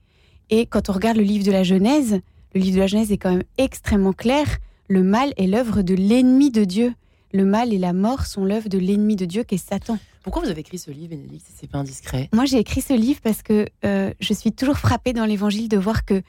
[0.49, 2.21] Et quand on regarde le livre de la Genèse,
[2.55, 4.47] le livre de la Genèse est quand même extrêmement clair.
[4.87, 6.95] Le mal est l'œuvre de l'ennemi de Dieu.
[7.33, 9.99] Le mal et la mort sont l'œuvre de l'ennemi de Dieu qui est Satan.
[10.23, 12.29] Pourquoi vous avez écrit ce livre, Bénédicte si C'est pas indiscret?
[12.33, 15.77] Moi, j'ai écrit ce livre parce que euh, je suis toujours frappée dans l'évangile de
[15.77, 16.23] voir que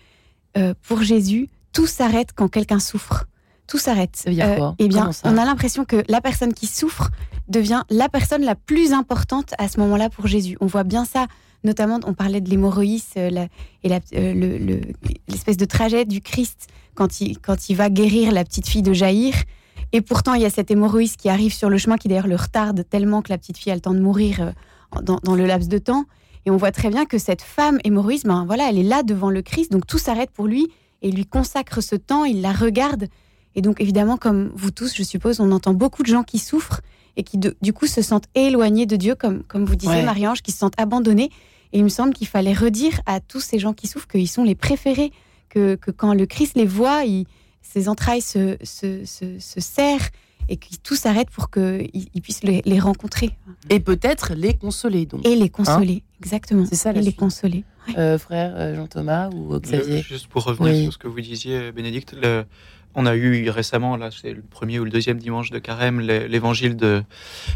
[0.59, 3.25] euh, pour Jésus, tout s'arrête quand quelqu'un souffre.
[3.67, 4.23] Tout s'arrête.
[4.57, 4.75] Quoi?
[4.79, 7.11] Eh bien, on a l'impression que la personne qui souffre
[7.49, 10.57] devient la personne la plus importante à ce moment-là pour Jésus.
[10.61, 11.27] On voit bien ça,
[11.63, 13.47] notamment, on parlait de l'hémorroïs euh,
[13.83, 13.99] et euh,
[14.35, 14.81] le- le-
[15.29, 18.93] l'espèce de trajet du Christ quand il, quand il va guérir la petite fille de
[18.93, 19.35] Jaïr.
[19.93, 22.37] Et pourtant, il y a cette hémorroïs qui arrive sur le chemin, qui d'ailleurs le
[22.37, 25.47] retarde tellement que la petite fille a le temps de mourir euh, dans, dans le
[25.47, 26.05] laps de temps.
[26.47, 29.31] Et on voit très bien que cette femme hémorroïs, ben voilà, elle est là devant
[29.31, 30.69] le Christ, donc tout s'arrête pour lui
[31.05, 33.07] et lui consacre ce temps, il la regarde.
[33.55, 36.81] Et donc évidemment, comme vous tous, je suppose, on entend beaucoup de gens qui souffrent
[37.17, 40.03] et qui de- du coup se sentent éloignés de Dieu, comme, comme vous disiez, Ouais.
[40.03, 41.31] Marie-Ange, qui se sentent abandonnés.
[41.73, 44.43] Et il me semble qu'il fallait redire à tous ces gens qui souffrent qu'ils sont
[44.45, 45.13] les préférés,
[45.51, 47.27] que, que quand le Christ les voit, il-
[47.63, 50.09] ses entrailles se, se, se, se serrent
[50.49, 53.31] et que tout s'arrête pour qu'ils ils puissent les, les rencontrer
[53.71, 55.27] Et peut-être les consoler, donc.
[55.27, 56.03] et les consoler.
[56.25, 56.65] Exactement.
[56.67, 57.17] C'est ça, la Et les suite.
[57.19, 57.65] consoler.
[57.99, 60.83] Euh, frère euh, Jean-Thomas ou euh, Xavier Juste pour revenir Oui.
[60.85, 62.45] sur ce que vous disiez, Bénédicte, le-
[62.95, 66.29] on a eu récemment, là, c'est le premier ou le deuxième dimanche de Carême, l'é-
[66.29, 67.03] l'évangile de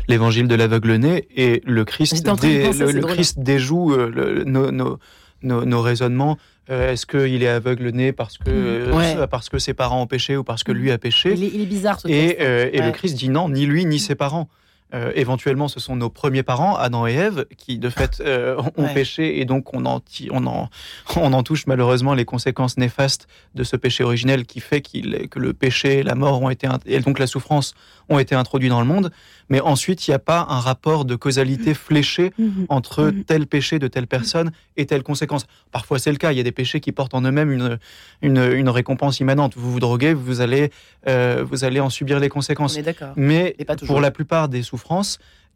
[0.09, 2.23] l'évangile de l'aveugle-né, et le Christ, dé-
[2.65, 3.01] penser, le.
[3.03, 4.99] Christ déjoue euh, le- nos, nos,
[5.43, 6.37] nos- nos raisonnements
[6.71, 9.27] Euh, Est-ce qu'il est aveugle né parce que, euh, Ouais.
[9.31, 11.63] parce que ses parents ont péché ou parce que lui a péché Il est, il
[11.63, 12.85] est bizarre ce Et, euh, et Ouais.
[12.89, 14.51] le Christ dit non, ni lui ni ses parents.
[14.95, 18.85] Euh, éventuellement, ce sont nos premiers parents, Adam et Ève, qui de fait euh, ont
[18.85, 18.95] Ouais.
[18.95, 20.71] péché et donc on en, ti- on, en,
[21.17, 25.53] on en touche malheureusement les conséquences néfastes de ce péché originel qui fait que le
[25.53, 27.75] péché, la mort ont été et donc la souffrance
[28.09, 29.11] ont été introduits dans le monde.
[29.51, 32.65] Mais ensuite, il n'y a pas un rapport de causalité fléché Mhm.
[32.71, 33.25] entre Mhm.
[33.25, 35.45] tel péché de telle personne et telle conséquence.
[35.71, 36.33] Parfois, c'est le cas.
[36.33, 37.79] Il y a des péchés qui portent en eux-mêmes une,
[38.23, 39.53] une, une récompense immanente.
[39.57, 40.71] Vous vous droguez, vous allez,
[41.09, 42.79] euh, vous allez en subir les On conséquences.
[43.17, 43.55] Mais
[43.87, 44.78] pour la plupart des souffrances,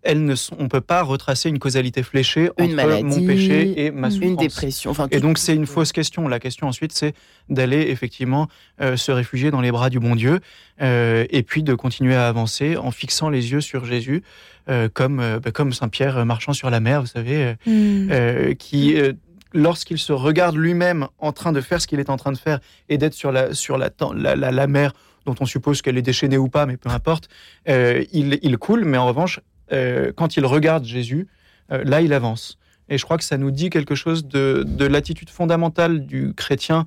[0.05, 3.25] elles ne sont, on ne peut pas retracer une causalité fléchée Une entre maladie, mon
[3.27, 4.29] péché et ma souffrance.
[4.31, 4.91] Une dépression.
[4.91, 6.27] Enfin, Et donc c'est une fausse question.
[6.27, 7.15] La question ensuite, c'est
[7.49, 8.49] d'aller effectivement
[8.81, 10.41] euh, se réfugier dans les bras du bon Dieu
[10.81, 14.25] euh, et puis de continuer à avancer en fixant les yeux sur Jésus,
[14.69, 19.13] euh, comme, bah, comme Saint Pierre marchant sur la mer, vous savez, euh, qui, euh,
[19.53, 22.59] lorsqu'il se regarde lui-même en train de faire ce qu'il est en train de faire
[22.89, 24.93] et d'être sur la, sur la, ten- la, la, la mer,
[25.27, 27.29] dont on suppose qu'elle est déchaînée ou pas, mais peu importe,
[27.69, 29.41] euh, il, il coule, mais en revanche,
[29.73, 31.29] euh, quand il regarde Jésus,
[31.71, 32.59] euh, là, il avance.
[32.89, 36.87] Et je crois que ça nous dit quelque chose de, de l'attitude fondamentale du chrétien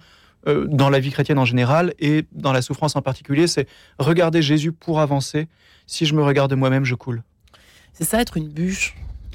[0.67, 3.67] dans la vie chrétienne en général et dans la souffrance en particulier, c'est
[3.98, 5.48] regarder Jésus pour avancer.
[5.88, 7.24] Si je me regarde moi-même, je coule.
[7.93, 8.93] C'est ça être une bûche.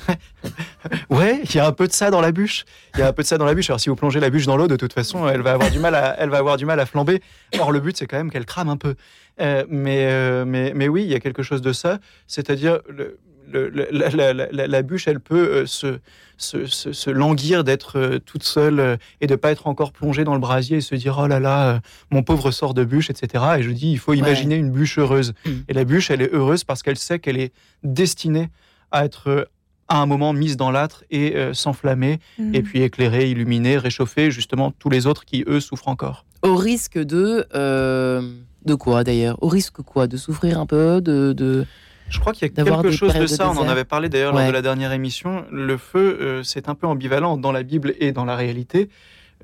[1.10, 2.64] Ouais, il y a un peu de ça dans la bûche.
[2.94, 3.68] Il y a un peu de ça dans la bûche.
[3.70, 5.78] Alors si vous plongez la bûche dans l'eau, de toute façon, elle va avoir du
[5.78, 7.20] mal à, elle va avoir du mal à flamber.
[7.58, 8.94] Or le but, c'est quand même qu'elle crame un peu.
[9.40, 11.98] Euh, mais, euh, mais, mais oui, il y a quelque chose de ça.
[12.26, 13.18] C'est-à-dire le,
[13.50, 15.98] le- le- la, la- la- la- la bûche, elle peut euh, se,
[16.38, 20.40] se, se- se languir d'être toute seule et de pas être encore plongée dans le
[20.40, 23.44] brasier et se dire oh là là, mon pauvre sort de bûche, etc.
[23.58, 25.34] Et je dis, il faut imaginer une bûche heureuse.
[25.44, 25.50] Mm.
[25.68, 28.48] Et la bûche, elle est heureuse parce qu'elle sait qu'elle est destinée
[28.92, 29.48] à être
[29.90, 32.54] à un moment mise dans l'âtre et euh, s'enflammer, Mhm.
[32.54, 36.24] et puis éclairer, illuminer, réchauffer justement tous les autres qui, eux, souffrent encore.
[36.42, 37.46] Au risque de.
[37.54, 38.22] euh,
[38.64, 39.36] de quoi d'ailleurs?
[39.42, 40.06] Au risque quoi?
[40.06, 41.64] De souffrir un peu de, de...
[42.08, 44.46] Je crois qu'il y a quelque chose de ça, on en avait parlé d'ailleurs lors
[44.46, 45.44] de la dernière émission.
[45.52, 48.88] Le feu, euh, c'est un peu ambivalent dans la Bible et dans la réalité.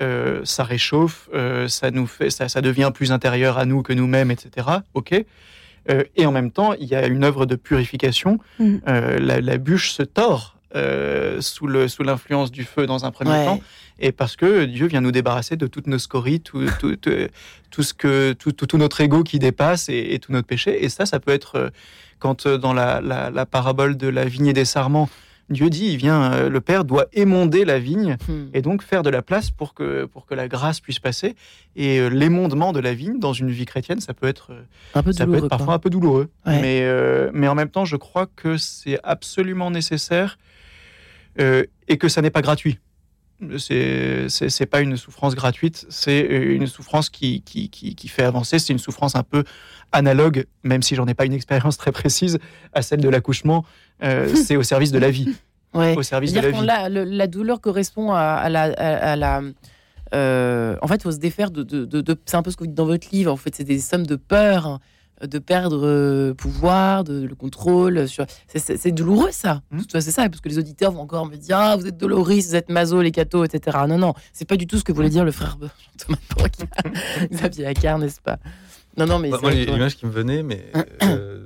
[0.02, 3.94] Euh, ça réchauffe, euh, ça nous fait, ça, ça devient plus intérieur à nous que
[3.94, 4.66] nous-mêmes, etc.
[4.92, 5.14] Ok.
[5.90, 8.38] Euh, et en même temps, il y a une œuvre de purification.
[8.59, 8.81] Mhm.
[8.88, 13.44] Euh, la, la bûche se tord euh, sous l'influence du feu dans un premier Ouais.
[13.44, 13.61] temps,
[13.99, 17.11] et parce que Dieu vient nous débarrasser de toutes nos scories, tout, tout, tout,
[17.70, 20.85] tout ce que tout, notre ego qui dépasse et, et tout notre péché.
[20.85, 21.70] Et ça, ça peut être
[22.18, 25.09] quand dans la, la, la parabole de la vigne et des sarments,
[25.48, 28.46] Dieu dit, il vient, euh, le Père doit émonder la vigne Hmm.
[28.52, 31.37] et donc faire de la place pour que, pour que la grâce puisse passer.
[31.76, 34.50] Et euh, l'émondement de la vigne dans une vie chrétienne, ça peut être,
[34.94, 35.74] Un peu ça peut être parfois quoi.
[35.74, 36.28] un peu douloureux.
[36.46, 36.61] Ouais.
[36.61, 40.38] Mais, euh, mais en même temps, je crois que c'est absolument nécessaire
[41.40, 42.78] euh, et que ça n'est pas gratuit.
[43.59, 48.59] C'est pas une souffrance gratuite, c'est une souffrance qui, qui, qui, qui fait avancer.
[48.59, 49.44] C'est une souffrance un peu
[49.92, 52.38] analogue, même si j'en ai pas une expérience très précise,
[52.72, 53.64] à celle de l'accouchement.
[54.03, 55.35] Euh, c'est au service de la vie.
[55.75, 55.94] Ouais.
[55.96, 56.64] Au service de la vie.
[56.64, 58.62] l'a- le- la douleur correspond à, à la.
[58.64, 59.42] à- à la
[60.14, 61.62] euh, en fait, il faut se défaire de.
[61.62, 63.33] de, de- de- c'est un peu ce que vous dites dans votre livre.
[63.33, 64.79] En fait, c'est des sommes de peur,
[65.22, 68.07] de perdre euh, pouvoir, de, le contrôle.
[68.09, 68.26] Sur...
[68.55, 69.62] C'est, douloureux, ça.
[69.90, 70.29] Ça, c'est ça.
[70.29, 73.00] Parce que les auditeurs vont encore me dire Ah, vous êtes doloris, vous êtes maso,
[73.02, 73.79] les cathos, etc.
[73.88, 75.57] Non, non, c'est pas du tout ce que voulait dire le frère
[75.98, 76.18] Thomas
[77.33, 78.38] Xavier Accard, n'est-ce pas?
[78.96, 79.31] Non, non, mais.
[79.31, 80.66] Bah, c'est moi, l'image qui me venait, mais
[81.02, 81.44] euh,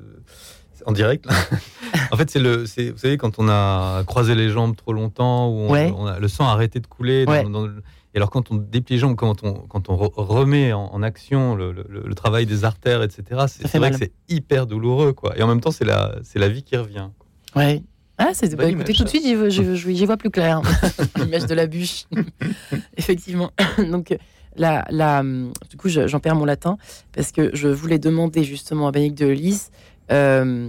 [0.87, 1.27] en direct.
[1.27, 1.33] là.
[2.13, 2.67] en fait, c'est le, vous
[2.99, 5.93] savez, quand on a croisé les jambes trop longtemps, où on, Ouais.
[6.21, 7.25] le sang a arrêté de couler.
[7.25, 7.45] dans- Ouais.
[7.45, 7.83] dans le-
[8.15, 11.03] et alors, quand on déplie les jambes, quand on, quand on re- remet en, en
[11.03, 13.93] action le, le- le travail des artères, etc., c'est, vrai mal.
[13.93, 15.39] que c'est hyper douloureux, quoi.
[15.39, 16.19] Et en même temps, c'est la,
[16.49, 17.09] vie qui revient.
[17.53, 17.63] quoi.
[17.63, 17.83] Ouais.
[18.19, 20.61] Ah, c'est Bonne bah, écoutez, tout de suite, j'y vois, plus clair.
[21.17, 22.05] L'image de la bûche.
[22.97, 23.51] Effectivement.
[23.79, 24.17] Donc,
[24.57, 26.77] la, la, du coup, je- j'en perds mon latin
[27.13, 29.71] parce que je voulais demander justement à Bénédicte de Lys
[30.11, 30.69] euh,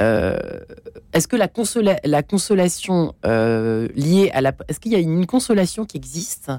[0.00, 0.36] euh,
[1.12, 4.52] est-ce que la, consola- la consolation euh, liée à la.
[4.68, 6.50] Est-ce qu'il y a une consolation qui existe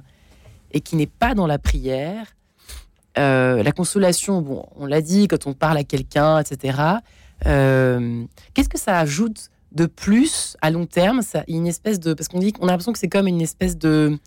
[0.74, 2.36] et qui n'est pas dans la prière
[3.18, 6.80] Euh, La consolation, bon, on l'a dit, quand on parle à quelqu'un, etc.
[7.46, 11.22] Euh, Qu'est-ce que ça ajoute de plus à long terme?
[11.22, 13.78] Ça, une espèce de parce qu'on dit qu'on a l'impression que c'est comme une espèce
[13.78, 14.18] de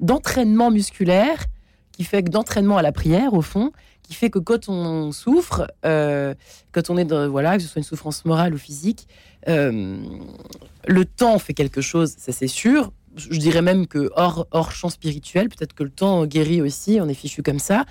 [0.00, 1.44] d'entraînement musculaire
[1.92, 3.70] qui fait que d'entraînement à la prière au fond
[4.02, 6.34] qui fait que quand on souffre euh,
[6.72, 9.06] quand on est dans, voilà que ce soit une souffrance morale ou physique
[9.46, 14.88] le temps fait quelque chose ça c'est sûr je dirais même que hors hors champ
[14.88, 17.84] spirituel peut-être que le temps guérit aussi on est fichu comme ça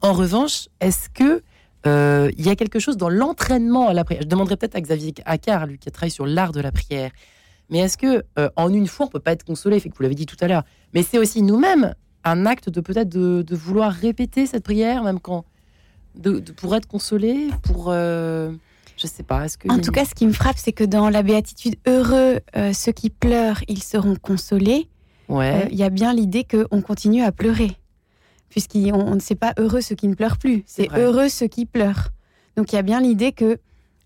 [0.00, 1.42] en revanche est-ce que
[1.86, 4.22] euh, il y a quelque chose dans l'entraînement à la prière?
[4.22, 7.10] Je demanderais peut-être à Xavier Accard, lui qui a travaillé sur l'art de la prière.
[7.70, 10.02] Mais est-ce que euh, en une fois on peut pas être consolé, fait que vous
[10.02, 10.64] l'avez dit tout à l'heure.
[10.94, 15.44] Mais c'est aussi nous-mêmes un acte de peut-être de, vouloir répéter cette prière, même quand
[16.56, 18.50] pour être consolé, pour euh,
[19.00, 19.44] je sais pas.
[19.46, 22.40] Est-ce que En tout cas, ce qui me frappe, c'est que dans la béatitude heureux,
[22.56, 24.88] euh, ceux qui pleurent, ils seront consolés.
[25.30, 27.70] Euh, ouais, Il y a bien l'idée qu'on continue à pleurer.
[28.48, 31.66] Puisqu'on on ne sait pas heureux ceux qui ne pleurent plus, C'est heureux ceux qui
[31.66, 32.08] pleurent.
[32.56, 33.58] Donc il y a bien l'idée que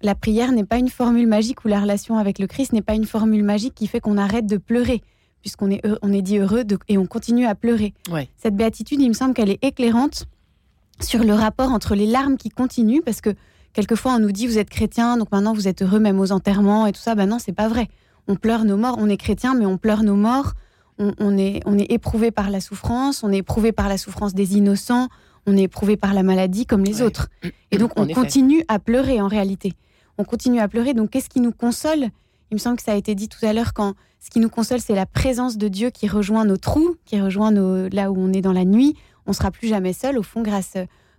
[0.02, 2.94] la prière n'est pas une formule magique ou la relation avec le Christ n'est pas
[2.94, 5.00] une formule magique qui fait qu'on arrête de pleurer,
[5.42, 7.94] puisqu'on est, heureux- on est dit heureux de- et on continue à pleurer.
[8.10, 8.28] Ouais.
[8.36, 10.24] Cette béatitude, il me semble qu'elle est éclairante
[11.00, 13.30] sur le rapport entre les larmes qui continuent, parce que
[13.72, 16.86] quelquefois on nous dit vous êtes chrétien, donc maintenant vous êtes heureux même aux enterrements
[16.86, 17.14] et tout ça.
[17.14, 17.88] Ben non, c'est pas vrai.
[18.28, 20.52] On pleure nos morts, on est chrétien, mais on pleure nos morts.
[20.98, 24.34] On, on est, on est éprouvé par la souffrance, on est éprouvé par la souffrance
[24.34, 25.08] des innocents,
[25.46, 27.02] on est éprouvé par la maladie comme les Ouais.
[27.06, 27.28] autres.
[27.70, 28.14] Et donc En on effet.
[28.14, 29.72] continue à pleurer en réalité.
[30.18, 30.92] On continue à pleurer.
[30.94, 32.08] Donc qu'est-ce qui nous console?
[32.50, 34.50] Il me semble que ça a été dit tout à l'heure quand ce qui nous
[34.50, 38.16] console, c'est la présence de Dieu qui rejoint nos trous, qui rejoint nos, là où
[38.18, 38.94] on est dans la nuit.
[39.26, 40.16] On sera plus jamais seul.
[40.18, 40.74] Au fond, grâce,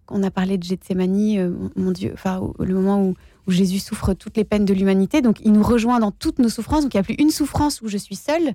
[0.10, 3.14] on a parlé de Gethsemane, euh, mon Dieu, enfin le moment où,
[3.48, 6.50] où Jésus souffre toutes les peines de l'humanité, donc il nous rejoint dans toutes nos
[6.50, 6.84] souffrances.
[6.84, 8.54] Donc il n'y a plus une souffrance où je suis seule.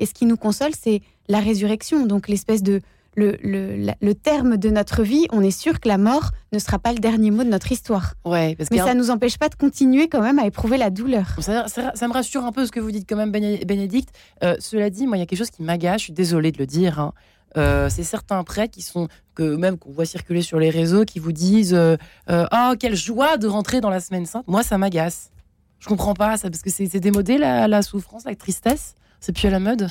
[0.00, 2.80] Et ce qui nous console, c'est la résurrection, donc l'espèce de
[3.16, 5.26] le, le, la- le terme de notre vie.
[5.32, 8.14] On est sûr que la mort ne sera pas le dernier mot de notre histoire.
[8.24, 10.76] ouais, parce Mais ça un- ne nous empêche pas de continuer quand même à éprouver
[10.78, 11.34] la douleur.
[11.40, 14.10] Ça, ça- ça me rassure un peu ce que vous dites quand même, Béné- Bénédicte.
[14.44, 15.98] Euh, cela dit, moi, il y a quelque chose qui m'agace.
[16.00, 17.00] Je suis désolée de le dire.
[17.00, 17.12] hein.
[17.56, 21.18] Euh, c'est certains prêtres qui sont que même qu'on voit circuler sur les réseaux qui
[21.18, 21.96] vous disent euh,
[22.30, 24.44] euh, oh quelle joie de rentrer dans la semaine sainte.
[24.46, 25.30] Moi, ça m'agace.
[25.78, 28.94] Je comprends pas ça parce que c'est c'est démodé la, la souffrance, la tristesse.
[29.20, 29.88] C'est plus à la mode.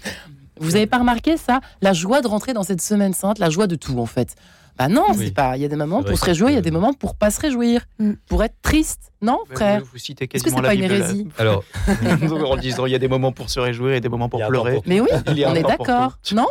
[0.60, 3.66] vous avez pas remarqué ça La joie de rentrer dans cette semaine sainte, la joie
[3.66, 4.34] de tout en fait.
[4.78, 5.26] Bah non, Oui.
[5.26, 5.56] c'est pas.
[5.58, 7.14] Il y a des moments pour se réjouir, il y a que- des moments pour
[7.14, 8.12] pas se réjouir, Mm.
[8.26, 10.80] pour être triste, non, frère Vous, vous citez Est-ce que quasiment c'est la pas une
[10.82, 10.98] Bible là.
[11.00, 11.62] hérésie Alors,
[12.50, 14.74] en disant il y a des moments pour se réjouir et des moments pour pleurer.
[14.76, 16.46] pour Mais oui, Il y a on est d'accord, non?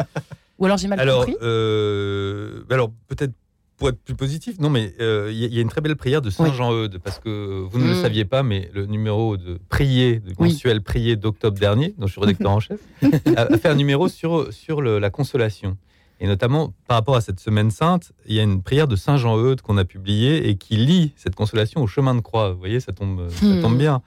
[0.61, 3.33] Ou alors j'ai mal alors, compris euh, alors peut-être
[3.77, 5.81] pour être plus positif, non, mais euh, il y, a- il y a une très
[5.81, 6.53] belle prière de Saint Oui.
[6.55, 8.01] Jean-Eudes, parce que vous ne le Mm.
[8.03, 10.49] saviez pas, mais le numéro de prier, de Oui.
[10.51, 12.79] mensuel prier d'octobre dernier, dont je suis rédacteur en chef,
[13.35, 15.77] a, fait un numéro sur, sur le- la consolation.
[16.19, 19.17] Et notamment, par rapport à cette semaine sainte, il y a une prière de Saint
[19.17, 22.51] Jean-Eudes qu'on a publiée et qui lie cette consolation au chemin de croix.
[22.51, 23.61] Vous voyez, ça tombe, ça Hmm.
[23.63, 24.03] tombe bien.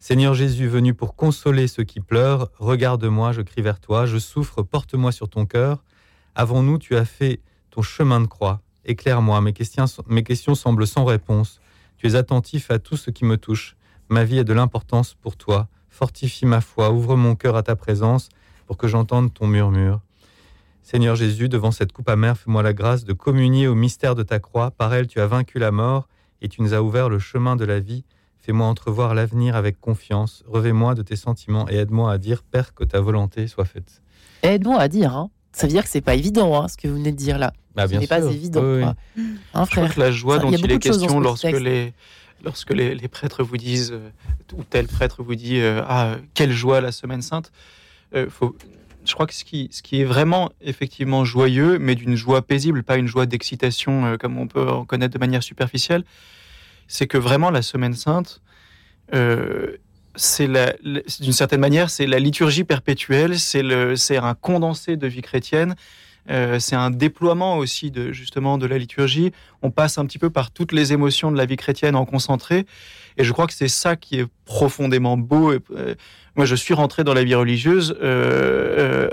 [0.00, 4.60] Seigneur Jésus, venu pour consoler ceux qui pleurent, regarde-moi, je crie vers toi, je souffre,
[4.62, 5.82] porte-moi sur ton cœur.
[6.34, 8.60] Avant nous, tu as fait ton chemin de croix.
[8.84, 11.60] Éclaire-moi, mes questions, semblent sans réponse.
[11.96, 13.76] Tu es attentif à tout ce qui me touche.
[14.08, 15.68] Ma vie a de l'importance pour toi.
[15.88, 18.28] Fortifie ma foi, ouvre mon cœur à ta présence
[18.66, 20.00] pour que j'entende ton murmure.
[20.82, 24.38] Seigneur Jésus, devant cette coupe amère, fais-moi la grâce de communier au mystère de ta
[24.38, 24.70] croix.
[24.70, 26.08] Par elle, tu as vaincu la mort
[26.42, 28.04] et tu nous as ouvert le chemin de la vie.
[28.40, 30.44] Fais-moi entrevoir l'avenir avec confiance.
[30.46, 34.02] Revais-moi de tes sentiments et aide-moi à dire, Père, que ta volonté soit faite.
[34.42, 35.16] Aide-moi à dire.
[35.16, 35.30] Hein.
[35.54, 37.52] Ça veut dire que c'est pas évident, hein, ce que vous venez de dire là.
[37.74, 38.30] Bah, Ce bien n'est pas sûr.
[38.30, 38.60] évident.
[38.62, 38.82] Oui, oui.
[38.82, 38.94] quoi.
[39.18, 41.20] Hein, Je crois frère que la joie Ça, dont il y a il est question
[41.20, 41.92] lorsque les
[42.44, 44.10] lorsque les, les prêtres vous disent euh,
[44.54, 47.50] ou tel prêtre vous dit euh, ah quelle joie la semaine sainte,
[48.14, 48.54] euh, faut,
[49.06, 52.82] je crois que ce qui ce qui est vraiment effectivement joyeux, mais d'une joie paisible,
[52.82, 56.04] pas une joie d'excitation euh, comme on peut en connaître de manière superficielle,
[56.86, 58.42] c'est que vraiment la semaine sainte
[59.14, 59.76] euh,
[60.16, 60.48] c'est
[61.20, 65.74] d'une certaine manière, c'est la liturgie perpétuelle, c'est un condensé de vie chrétienne,
[66.30, 69.32] euh, c'est un déploiement aussi de justement de la liturgie.
[69.62, 72.64] On passe un petit peu par toutes les émotions de la vie chrétienne en concentré,
[73.16, 75.52] et je crois que c'est ça qui est profondément beau.
[75.52, 75.94] Euh,
[76.36, 79.08] moi, je suis rentré dans la vie religieuse euh,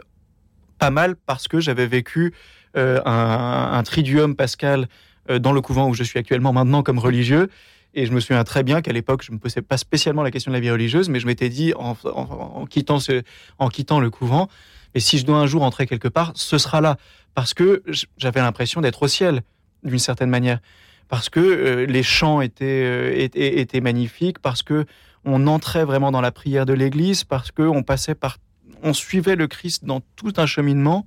[0.80, 2.34] pas mal parce que j'avais vécu
[2.74, 4.88] un, un triduum pascal
[5.30, 7.50] dans le couvent où je suis actuellement maintenant comme religieux.
[7.94, 10.32] Et je me souviens très bien qu'à l'époque, je ne me posais pas spécialement la
[10.32, 13.24] question de la vie religieuse, mais je m'étais dit, en, quittant ce,
[13.60, 14.48] en quittant le couvent,
[14.94, 16.98] et si je dois un jour entrer quelque part, ce sera là.
[17.34, 17.84] Parce que
[18.18, 19.42] j'avais l'impression d'être au ciel,
[19.84, 20.60] d'une certaine manière.
[21.08, 24.86] Parce que euh, les chants étaient, euh, étaient, étaient magnifiques, parce que
[25.24, 28.38] on entrait vraiment dans la prière de l'Église, parce que on passait par,
[28.84, 31.06] on suivait le Christ dans tout un cheminement,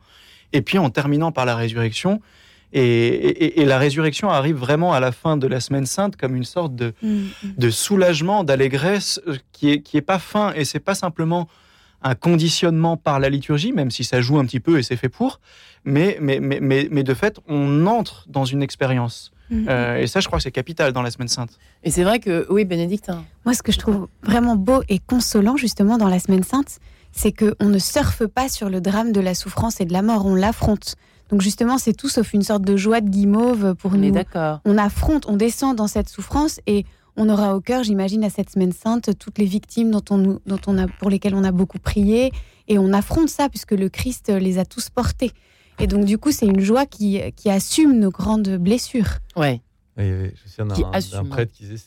[0.53, 2.20] et puis en terminant par la résurrection.
[2.77, 6.35] Et, et- et la résurrection arrive vraiment à la fin de la semaine sainte comme
[6.35, 7.22] une sorte de, Mm,
[7.57, 11.49] de soulagement, d'allégresse euh, qui est, qui est pas fin et c'est pas simplement
[12.03, 15.09] un conditionnement par la liturgie, même si ça joue un petit peu et c'est fait
[15.09, 15.41] pour,
[15.85, 19.31] mais, mais, mais, mais, mais de fait, on entre dans une expérience.
[19.51, 19.66] mm.
[19.68, 21.51] Euh, et ça, je crois que c'est capital dans la semaine sainte.
[21.85, 24.99] Et c'est vrai que, oui, Bénédicte, hein, Moi, ce que je trouve vraiment beau et
[24.99, 26.79] consolant, justement, dans la Semaine Sainte,
[27.12, 30.27] c'est qu'on ne surfe pas sur le drame de la souffrance et de la mort,
[30.27, 30.97] on l'affronte.
[31.35, 34.14] Donc, justement, c'est tout sauf une sorte de joie de guimauve pour on est nous.
[34.14, 34.61] d'accord.
[34.64, 36.85] On affronte, on descend dans cette souffrance et
[37.16, 40.39] on aura au cœur, j'imagine, à cette Semaine Sainte, toutes les victimes dont on, nous-
[40.47, 42.30] dont on a, pour lesquelles on a beaucoup prié.
[42.68, 45.32] Et on affronte ça, puisque le Christ les a tous portés.
[45.80, 49.18] Et donc, du coup, c'est une joie qui, qui assume nos grandes blessures.
[49.35, 49.61] Ouais.
[49.99, 51.28] Oui, oui, je suis Qui d'un- d'un assume.
[51.30, 51.82] prêtre qui disait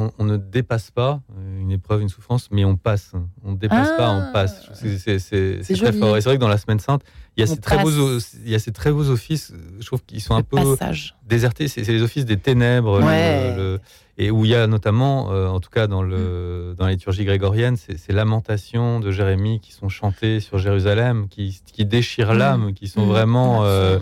[0.00, 3.12] on, on ne dépasse pas euh, une épreuve, une souffrance, mais on passe.
[3.44, 4.28] On ne dépasse pas, Ah.
[4.28, 4.62] on passe.
[4.62, 6.16] Trouve que C'est très fort.
[6.16, 7.02] Et c'est vrai que dans la Semaine Sainte,
[7.36, 7.98] il y a, ces très, beaux, passe.
[8.34, 11.14] o- il y a ces très beaux offices, je trouve qu'ils sont un peu passage.
[11.26, 11.68] désertés.
[11.68, 13.00] C'est les offices des ténèbres.
[13.00, 13.54] le- Ouais.
[13.56, 13.80] le-
[14.20, 17.24] et où il y a notamment, euh, en tout cas dans, le, dans la liturgie
[17.24, 22.38] grégorienne, ces, ces lamentations de Jérémie qui sont chantées sur Jérusalem, qui, qui déchirent Mm.
[22.38, 23.08] l'âme, qui sont Mm.
[23.10, 23.64] vraiment.
[23.64, 23.98] euh.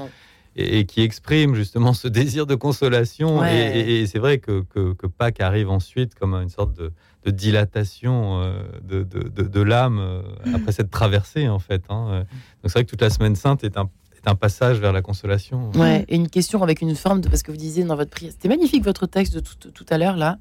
[0.56, 3.38] Et, et qui exprime justement ce désir de consolation.
[3.38, 3.54] Ouais.
[3.54, 6.90] Et, et- et c'est vrai que, que, que Pâques arrive ensuite comme une sorte de,
[7.24, 10.22] de dilatation euh, de, de, de- de l'âme euh,
[10.54, 11.82] après cette traversée, en fait.
[11.90, 12.24] hein.
[12.62, 15.02] Donc c'est vrai que toute la Semaine Sainte est un, est un passage vers la
[15.02, 15.70] consolation.
[15.74, 17.28] Ouais, et une question avec une forme de.
[17.28, 18.32] Parce que vous disiez dans votre prière.
[18.32, 20.38] C'était magnifique votre texte de tout, tout à l'heure, là.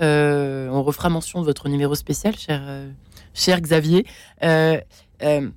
[0.00, 2.88] Euh, on refera mention de votre numéro spécial, cher, euh,
[3.34, 4.06] cher Xavier.
[4.44, 4.78] Euh,
[5.22, 5.48] euh,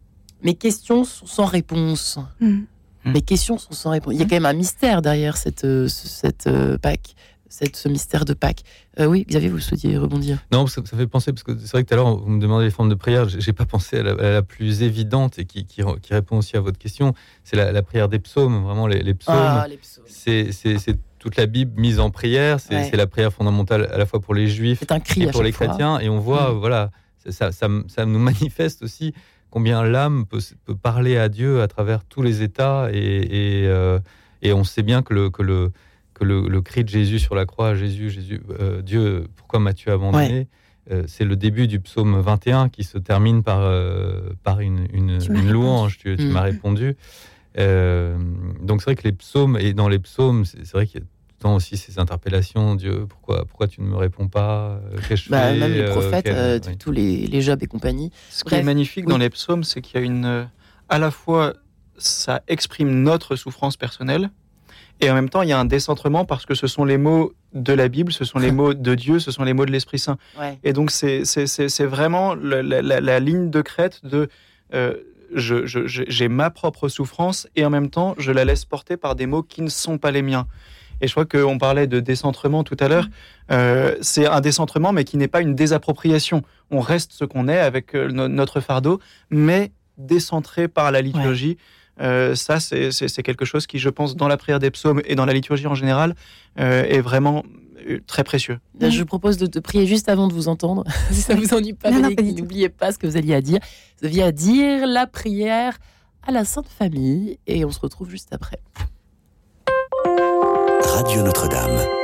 [0.42, 2.18] mes questions sont sans réponse.
[2.40, 2.62] Mm.
[3.06, 4.14] Mes questions sont sans réponse.
[4.14, 7.16] Il y a quand même un mystère derrière cette, euh, ce- cette euh, Pâques,
[7.50, 8.62] cette, ce mystère de Pâques.
[9.00, 11.84] Euh, oui, Xavier, vous souhaitiez rebondir Non, ça, ça fait penser, parce que c'est vrai
[11.84, 14.04] que tout à l'heure, vous me demandez les formes de prière, j'ai pas pensé à
[14.04, 17.56] la, à la plus évidente et qui, qui, qui répond aussi à votre question, c'est
[17.56, 19.36] la, la prière des psaumes, vraiment les, les psaumes.
[19.38, 20.04] Ah, les psaumes.
[20.08, 22.60] c'est toute la Bible mise en prière.
[22.60, 22.92] C'est Ouais.
[22.98, 25.68] la prière fondamentale à la fois pour les juifs un cri et pour les fois.
[25.68, 26.00] chrétiens.
[26.00, 26.58] Et on voit, Mm.
[26.58, 26.92] voilà,
[27.30, 29.14] ça, ça, ça nous manifeste aussi
[29.52, 32.90] combien l'âme peut, peut parler à Dieu à travers tous les états.
[32.92, 34.00] Et, et, euh,
[34.42, 35.72] et on sait bien que le, que le,
[36.16, 39.92] que le, le cri de Jésus sur la croix, Jésus, Jésus, euh, Dieu, pourquoi m'as-tu
[39.92, 40.48] abandonné
[40.90, 43.62] Euh, c'est le début du psaume 21 qui se termine par,
[44.44, 45.20] par une, une,
[45.52, 46.00] louange.
[46.00, 46.32] Tu, tu Mm.
[46.32, 46.96] m'as répondu.
[47.58, 51.06] Donc c'est vrai que les psaumes, et dans les psaumes, c'est vrai qu'il y a
[51.42, 54.80] temps aussi ces interpellations, Dieu, pourquoi, pourquoi tu ne me réponds pas
[55.12, 56.78] Euh, Bah, même les Euh, prophètes, quel- euh, oui.
[56.78, 58.12] tous les, les Job et compagnie.
[58.30, 59.12] Ce qui est magnifique oui.
[59.12, 60.26] dans les psaumes, c'est qu'il y a une.
[60.26, 60.44] euh,
[60.90, 61.54] À la fois,
[61.98, 64.30] ça exprime notre souffrance personnelle,
[65.00, 67.34] et en même temps, il y a un décentrement parce que ce sont les mots
[67.54, 70.00] de la Bible, ce sont les mots de Dieu, ce sont les mots de l'Esprit
[70.00, 70.18] Saint.
[70.40, 70.60] Ouais.
[70.64, 74.30] Et donc, c'est c'est- c'est- c'est vraiment la, la- la ligne de crête de.
[74.74, 74.94] euh,
[75.34, 79.44] J'ai ma propre souffrance et en même temps, je la laisse porter par des mots
[79.44, 80.46] qui ne sont pas les miens.
[81.02, 83.08] Et je crois qu'on parlait de décentrement tout à l'heure.
[83.52, 86.44] Euh, c'est un décentrement, mais qui n'est pas une désappropriation.
[86.70, 89.00] On reste ce qu'on est avec euh, no- notre fardeau,
[89.30, 91.58] mais décentré par la liturgie.
[92.00, 95.26] Euh, ça, c'est quelque chose qui, je pense, dans la prière des psaumes et dans
[95.26, 96.16] la liturgie en général,
[96.60, 97.44] euh, est vraiment
[98.06, 98.60] très précieux.
[98.80, 100.84] Là, Je vous propose de, de prier juste avant de vous entendre.
[101.12, 103.60] si ça vous ennuie pas, n'oubliez pas ce que vous alliez à dire.
[104.00, 105.78] Vous aviez à dire la prière
[106.26, 108.60] à la Sainte Famille et on se retrouve juste après.
[110.94, 112.01] Radio Notre-Dame.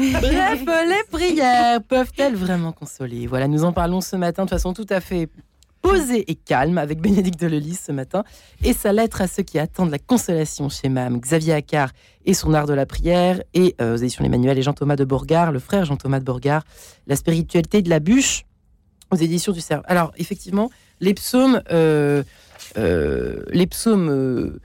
[0.20, 3.26] Bref, les prières peuvent-elles vraiment consoler?
[3.26, 5.28] Voilà, nous en parlons ce matin de façon tout à fait
[5.82, 8.24] posée et calme avec Bénédicte Lelis ce matin
[8.64, 11.90] et sa lettre à ceux qui attendent la consolation chez Mam, Xavier Accard
[12.24, 15.52] et son art de la prière et euh, aux éditions Emmanuel et Jean-Thomas de Bourgard,
[15.52, 16.64] le frère Jean-Thomas de Bourgard,
[17.06, 18.44] la spiritualité de la bûche
[19.10, 19.82] aux éditions du Cerf.
[19.84, 20.70] Alors effectivement,
[21.00, 22.22] les psaumes, euh,
[22.76, 24.60] euh, les psaumes euh,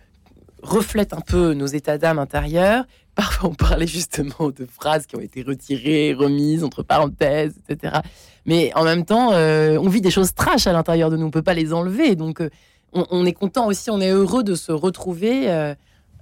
[0.61, 2.85] reflètent un peu nos états d'âme intérieurs.
[3.15, 7.99] Parfois, on parlait justement de phrases qui ont été retirées, remises entre parenthèses, etc.
[8.45, 11.25] Mais en même temps, euh, on vit des choses trash à l'intérieur de nous.
[11.25, 12.15] On peut pas les enlever.
[12.15, 12.49] Donc, euh,
[12.93, 15.73] on, est content aussi, on est heureux de se retrouver euh,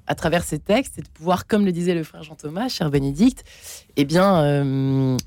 [0.08, 2.90] à travers ces textes et de pouvoir, comme le disait le frère Jean Thomas, cher
[2.90, 3.44] Bénédicte,
[3.96, 5.18] eh bien,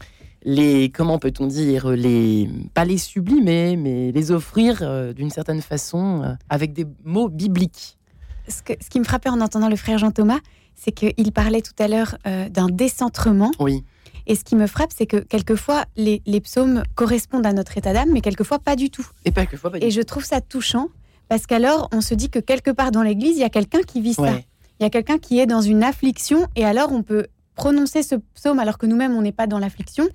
[0.45, 6.73] les comment peut-on dire les pas les sublimer, mais les offrir d'une certaine façon avec
[6.73, 7.97] des mots bibliques.
[8.49, 10.39] Ce, que- ce qui me frappait en entendant le frère Jean Thomas,
[10.77, 13.51] c'est qu'il parlait tout à l'heure euh, d'un décentrement.
[13.59, 13.85] Oui.
[14.29, 17.93] Et ce qui me frappe, c'est que quelquefois, les, les psaumes correspondent à notre état
[17.93, 19.07] d'âme, mais quelquefois pas du tout.
[19.25, 19.71] Et pas que fois.
[19.71, 20.89] Pas Et je trouve ça touchant,
[21.29, 24.01] parce qu'alors, on se dit que quelque part dans l'Église, il y a quelqu'un qui
[24.01, 24.39] vit ça.
[24.79, 28.17] Il y a quelqu'un qui est dans une affliction, et alors on peut prononcer ce
[28.35, 30.07] psaume alors que nous-mêmes, on n'est pas dans l'affliction.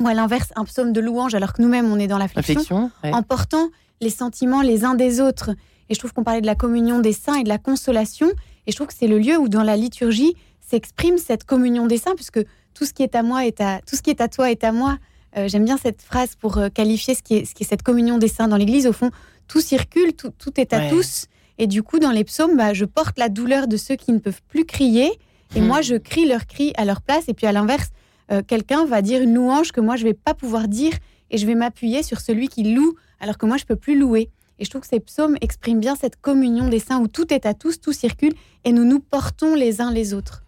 [0.00, 2.90] Ou à l'inverse, un psaume de louange alors que nous-mêmes, on est dans l'affliction.
[3.04, 3.12] Ouais.
[3.12, 3.68] en portant
[4.00, 5.50] les sentiments les uns des autres.
[5.88, 8.28] Et je trouve qu'on parlait de la communion des saints et de la consolation.
[8.66, 11.98] Et je trouve que c'est le lieu où, dans la liturgie, s'exprime cette communion des
[11.98, 12.40] saints, puisque
[12.74, 14.64] tout ce qui est à moi est à tout ce qui est à toi est
[14.64, 14.98] à moi.
[15.36, 17.82] Euh, J'aime bien cette phrase pour euh, qualifier ce qui, est, ce qui est cette
[17.82, 18.86] communion des saints dans l'Église.
[18.86, 19.10] Au fond,
[19.48, 20.88] tout circule, tout, tout est à Ouais.
[20.90, 21.26] tous.
[21.58, 24.18] Et du coup, dans les psaumes, bah, je porte la douleur de ceux qui ne
[24.18, 25.10] peuvent plus crier.
[25.54, 25.66] Et Mhm.
[25.66, 27.24] moi, je crie leur cri à leur place.
[27.28, 27.90] Et puis, à l'inverse,
[28.30, 30.92] euh, quelqu'un va dire une louange que moi, je vais pas pouvoir dire.
[31.30, 34.30] Et je vais m'appuyer sur celui qui loue, alors que moi, je peux plus louer.
[34.62, 37.46] Et je trouve que ces psaumes expriment bien cette communion des saints où tout est
[37.46, 38.32] à tous, tout circule,
[38.62, 40.44] et nous nous portons les uns les autres.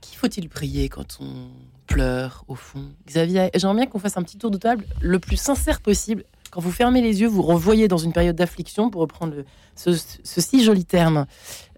[0.00, 1.48] Qui faut-il prier quand on
[1.86, 2.86] pleure au fond?
[3.06, 6.24] Xavier, j'aimerais bien qu'on fasse un petit tour de table le plus sincère possible.
[6.50, 9.34] Quand vous fermez les yeux, vous renvoyez dans une période d'affliction, pour reprendre
[9.76, 9.92] ce,
[10.24, 11.26] si joli terme.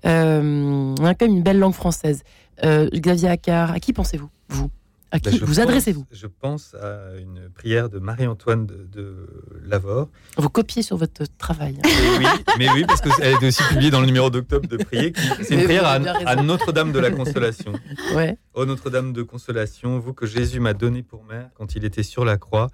[0.04, 2.22] On a quand même une belle langue française.
[2.62, 4.30] Euh, Xavier Accard, à qui pensez-vous?
[4.50, 4.70] Vous?
[5.12, 6.04] À qui Bah, je vous adressez-vous?
[6.12, 9.16] Je pense à une prière de Marie-Antoine de, de
[9.64, 10.08] Lavore.
[10.36, 11.76] Vous copiez sur votre travail.
[11.78, 11.88] hein.
[11.88, 12.26] Mais oui,
[12.58, 15.12] mais oui, parce qu'elle est aussi publiée dans le numéro d'octobre de prier.
[15.12, 17.72] qui- C'est une prière à, Notre-Dame de la Consolation.
[18.14, 18.38] Ouais.
[18.54, 22.24] Ô Notre-Dame de Consolation, vous que Jésus m'a donné pour mère quand il était sur
[22.24, 22.70] la croix,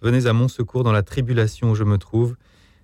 [0.00, 2.36] venez à mon secours dans la tribulation où je me trouve.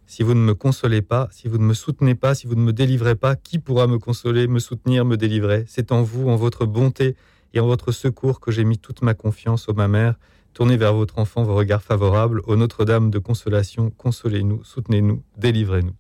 [0.09, 2.61] Si vous ne me consolez pas, si vous ne me soutenez pas, si vous ne
[2.61, 5.65] me délivrez pas, qui pourra me consoler, me soutenir, me délivrer?
[5.69, 7.17] C'est en vous, en votre bonté
[7.57, 10.17] et en votre secours que j'ai mis toute ma confiance, ô ma mère.
[10.53, 12.43] Tournez vers votre enfant vos regards favorables.
[12.47, 15.95] Ô Notre-Dame de Consolation, consolez-nous, soutenez-nous, délivrez-nous.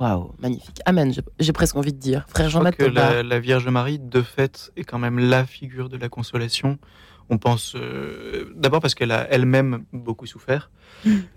[0.00, 0.80] Waouh, magnifique.
[0.86, 2.24] Amen, j'ai- presque envie de dire.
[2.28, 5.88] Frère Je Jean-Baptiste que la, la Vierge Marie, de fait, est quand même la figure
[5.90, 6.78] de la consolation.
[7.30, 10.70] On pense euh, d'abord parce qu'elle a elle-même beaucoup souffert.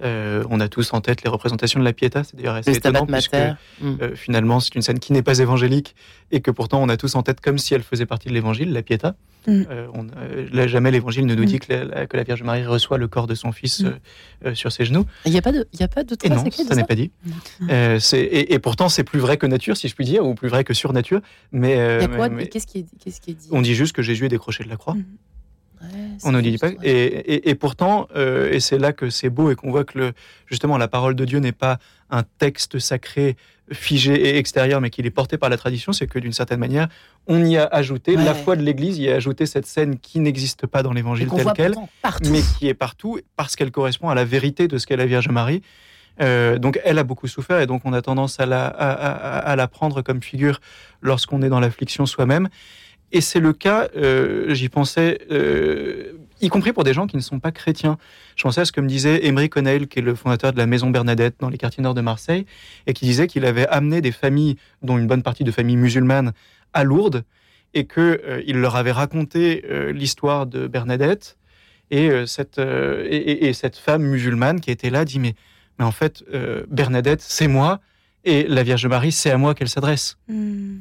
[0.03, 2.23] Euh, on a tous en tête les représentations de la Pietà.
[2.23, 3.33] C'est d'ailleurs assez le Stabat étonnant puisque.
[3.81, 3.97] Mm.
[4.01, 5.95] euh, finalement c'est une scène qui n'est pas évangélique
[6.31, 8.71] et que pourtant on a tous en tête comme si elle faisait partie de l'évangile,
[8.73, 9.15] la Pietà.
[9.47, 9.63] Mm.
[9.69, 11.45] Euh, on, euh, là, jamais l'évangile ne nous Mm.
[11.45, 13.86] dit que la, que la Vierge Marie reçoit le corps de son fils Mm.
[13.86, 13.91] euh,
[14.47, 15.05] euh, sur ses genoux.
[15.25, 16.83] Il n'y a pas de, il y a pas de Et non, de ça n'est
[16.83, 17.11] pas dit.
[17.69, 20.33] Euh, c'est- et, et pourtant, c'est plus vrai que nature, si je puis dire, ou
[20.36, 21.21] plus vrai que sur nature.
[21.51, 22.29] Mais, euh, Il y a quoi?
[22.29, 23.47] mais- mais Qu'est-ce qui est, qu'est-ce qui est dit?
[23.51, 24.95] on dit juste que Jésus est décroché de la croix.
[26.24, 26.70] On ne dit juste, pas.
[26.70, 26.78] ouais.
[26.84, 27.05] Et,
[27.36, 30.13] et- et pourtant, euh, et c'est là que c'est beau et qu'on voit que le,
[30.47, 33.36] justement la parole de Dieu n'est pas un texte sacré
[33.72, 36.88] figé et extérieur, mais qu'il est porté par la tradition, c'est que d'une certaine manière,
[37.26, 38.24] on y a ajouté, Ouais.
[38.24, 41.47] la foi de l'Église y a ajouté cette scène qui n'existe pas dans l'Évangile tel
[41.55, 41.74] quel,
[42.32, 45.30] mais qui est partout parce qu'elle correspond à la vérité de ce qu'est la Vierge
[45.30, 45.63] Marie.
[46.22, 49.38] Euh, donc elle a beaucoup souffert et donc on a tendance à la, à, à-
[49.39, 50.61] à la prendre comme figure
[51.01, 52.47] lorsqu'on est dans l'affliction soi-même.
[53.11, 57.21] Et c'est le cas, euh, j'y pensais, euh, y compris pour des gens qui ne
[57.21, 57.97] sont pas chrétiens.
[58.35, 60.65] Je pensais à ce que me disait Emery Connell, qui est le fondateur de la
[60.65, 62.45] Maison Bernadette dans les quartiers nord de Marseille,
[62.87, 66.33] et qui disait qu'il avait amené des familles, dont une bonne partie de familles musulmanes,
[66.73, 67.23] à Lourdes,
[67.73, 71.37] et qu'il leur avait raconté euh, l'histoire de Bernadette.
[71.91, 75.35] Et, euh, cette, euh, et, et- et cette femme musulmane qui était là dit Mais,
[75.77, 77.79] mais en fait, euh, Bernadette, c'est moi,
[78.23, 80.17] et la Vierge Marie, c'est à moi qu'elle s'adresse.
[80.27, 80.77] Hmm.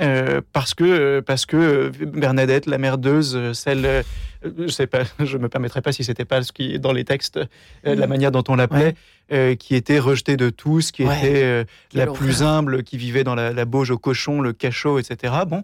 [0.00, 4.02] Euh, parce que euh, parce que euh, Bernadette, la mère d'Euse, euh, celle,
[4.42, 7.04] je sais pas, je me permettrai pas si c'était pas ce qui est dans les
[7.04, 8.10] textes, euh, la Mm.
[8.10, 8.96] manière dont on l'appelait,
[9.32, 11.16] euh, qui était rejetée de tous, qui Ouais.
[11.18, 15.32] était la plus humble, qui vivait dans la, la bauge au cochon, le cachot, etc.
[15.46, 15.62] Bon,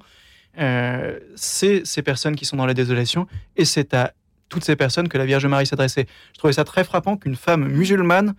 [1.34, 3.26] c'est ces personnes qui sont dans la désolation,
[3.56, 4.12] et c'est à
[4.48, 6.06] toutes ces personnes que la Vierge Marie s'adressait.
[6.32, 8.34] Je trouvais ça très frappant qu'une femme musulmane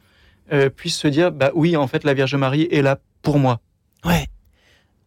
[0.76, 3.60] puisse se dire, bah oui, en fait, la Vierge Marie est là pour moi.
[4.06, 4.26] Ouais.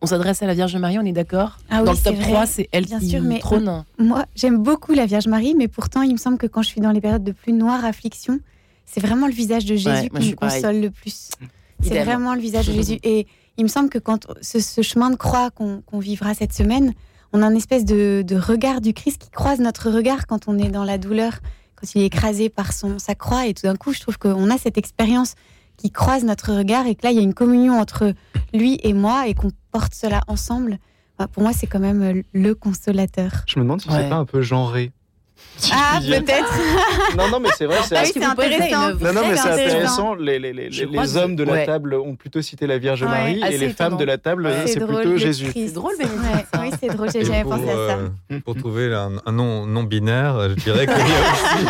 [0.04, 2.20] On s'adresse à la Vierge Marie, on est d'accord Ah Dans oui, le top c'est
[2.22, 2.32] vrai.
[2.32, 3.84] 3, c'est elle Bien qui sûr, mais trône.
[3.98, 6.80] Moi, j'aime beaucoup la Vierge Marie, mais pourtant, il me semble que quand je suis
[6.80, 8.38] dans les périodes de plus noire affliction,
[8.86, 10.60] c'est vraiment le visage de Jésus Ouais, qui me pareil.
[10.62, 11.30] console le plus.
[11.82, 12.98] C'est vraiment le visage de Jésus.
[13.02, 13.26] Et
[13.56, 16.92] il me semble que quand ce, ce chemin de croix qu'on qu'on vivra cette semaine,
[17.32, 20.58] on a une espèce de, de regard du Christ qui croise notre regard quand on
[20.58, 21.40] est dans la douleur,
[21.76, 23.46] quand il est écrasé par son, sa croix.
[23.46, 25.34] Et tout d'un coup, je trouve qu'on a cette expérience
[25.76, 28.12] qui croise notre regard et que là, il y a une communion entre
[28.52, 30.78] lui et moi et qu'on porte cela ensemble.
[31.18, 33.30] Bah, pour moi, c'est quand même euh, le consolateur.
[33.46, 34.02] Je me demande si Ouais.
[34.02, 34.92] c'est pas un peu genré.
[35.56, 36.52] Si Ah, peut-être.
[37.16, 37.78] Non, non, mais c'est vrai.
[37.86, 38.88] c'est Ah assez- oui, c'est intéressant.
[39.00, 40.14] Non, non, mais c'est intéressant.
[40.14, 41.66] Les, les, les, les que- hommes de la ouais.
[41.66, 44.66] table ont plutôt cité la Vierge Ouais, Marie et les femmes de la table, Ouais.
[44.66, 45.50] c'est plutôt Jésus.
[45.54, 46.60] C'est drôle, ça.
[46.60, 47.98] oui, c'est drôle, j'ai jamais pour, pensé à ça.
[48.32, 51.66] euh, pour trouver un, un nom non binaire, je dirais qu'il y a aussi,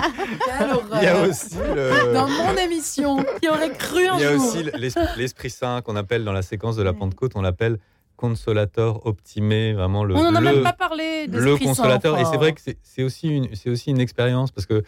[0.97, 4.33] il y a aussi le- Dans mon émission, qui aurait cru un Il y a
[4.37, 7.79] jour aussi l'es- l'Esprit Saint qu'on appelle dans la séquence de la Pentecôte, on l'appelle
[8.17, 11.27] consolateur optimé, vraiment le, On n'en a le, même pas parlé.
[11.27, 12.19] le d'Esprit Saint, consolateur.
[12.19, 14.83] Et c'est vrai que c'est- aussi une, aussi une expérience parce que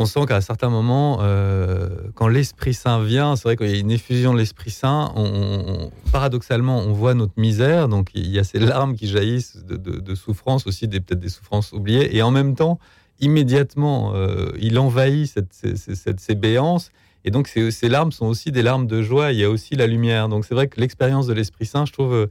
[0.00, 3.78] on sent qu'à certains moments, euh, quand l'Esprit Saint vient, c'est vrai qu'il y a
[3.80, 5.12] une effusion de l'Esprit Saint.
[5.16, 9.64] On, on- paradoxalement, on voit notre misère, donc il y a ces larmes qui jaillissent
[9.64, 12.78] de, de- de souffrance aussi, des- peut-être des souffrances oubliées, et en même temps,
[13.18, 16.90] immédiatement, euh, il envahit cette, cette, cette- ces béances.
[17.24, 19.32] Et donc, ces, ces larmes sont aussi des larmes de joie.
[19.32, 20.28] Il y a aussi la lumière.
[20.28, 22.26] Donc, c'est vrai que l'expérience de l'Esprit Saint, je trouve, euh,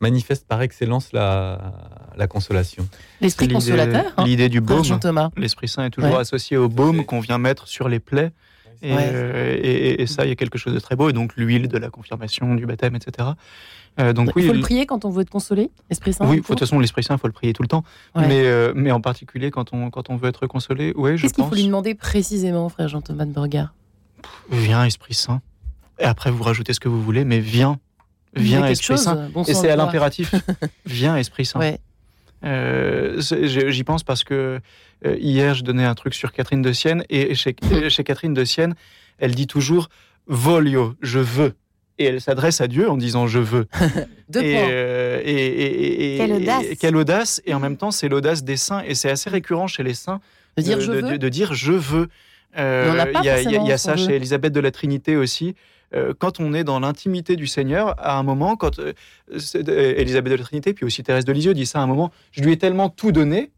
[0.00, 1.74] manifeste par excellence la,
[2.16, 2.88] la consolation.
[3.20, 4.12] L'esprit consolateur.
[4.16, 4.82] hein, L'idée du baume.
[4.82, 5.30] Jean-Thomas.
[5.36, 6.20] L'Esprit Saint est toujours Ouais.
[6.20, 8.32] associé au baume qu'on vient mettre sur les plaies.
[8.82, 9.10] Et, Ouais.
[9.12, 9.58] euh,
[9.98, 11.10] et- ça, il y a quelque chose de très beau.
[11.10, 13.28] Et donc, l'huile de la confirmation, du baptême, etc.
[14.00, 16.26] Euh, donc, Il oui, faut le prier quand on veut être consolé, Esprit Saint.
[16.26, 17.84] oui, de toute façon, l'Esprit Saint, il faut le prier tout le temps.
[18.14, 18.26] Ouais.
[18.26, 21.34] Mais, euh, mais en particulier, quand on, quand on veut être consolé, oui, je Qu'est-ce
[21.34, 23.74] qu'il faut lui demander précisément, frère Jean-Thomas de Burgard
[24.50, 25.40] Viens, Esprit Saint.
[25.98, 27.78] Et après, vous rajoutez ce que vous voulez, mais viens.
[28.34, 29.28] Viens, Esprit chose, Saint.
[29.30, 30.34] bon Et sang c'est à l'impératif.
[30.86, 31.58] viens, Esprit Saint.
[31.60, 31.78] Ouais.
[32.44, 34.60] Euh, J'y pense parce que
[35.04, 38.34] euh, hier, je donnais un truc sur Catherine de Sienne et chez, euh, chez Catherine
[38.34, 38.74] de Sienne,
[39.18, 39.88] elle dit toujours
[40.26, 41.54] Voglio, je veux.
[41.98, 43.66] Et elle s'adresse à Dieu en disant je veux.
[44.30, 44.68] Deux et, points.
[44.70, 46.64] euh, et- et- et- Quelle et- audace.
[46.80, 47.42] quelle audace.
[47.44, 48.82] Et en même temps, c'est l'audace des saints.
[48.86, 50.20] Et c'est assez récurrent chez les saints
[50.56, 51.18] De dire je de, veux.
[51.18, 52.08] de dire je veux.
[52.58, 52.86] Euh,
[53.20, 54.16] Il y a, y y ça chez.
[54.16, 55.54] Élisabeth de la Trinité aussi.
[55.94, 58.92] Euh, quand on est dans l'intimité du Seigneur, à un moment, quand euh,
[59.38, 61.86] c'est- euh, Élisabeth de la Trinité, puis aussi Thérèse de Lisieux dit ça à un
[61.86, 63.50] moment, je lui ai tellement tout donné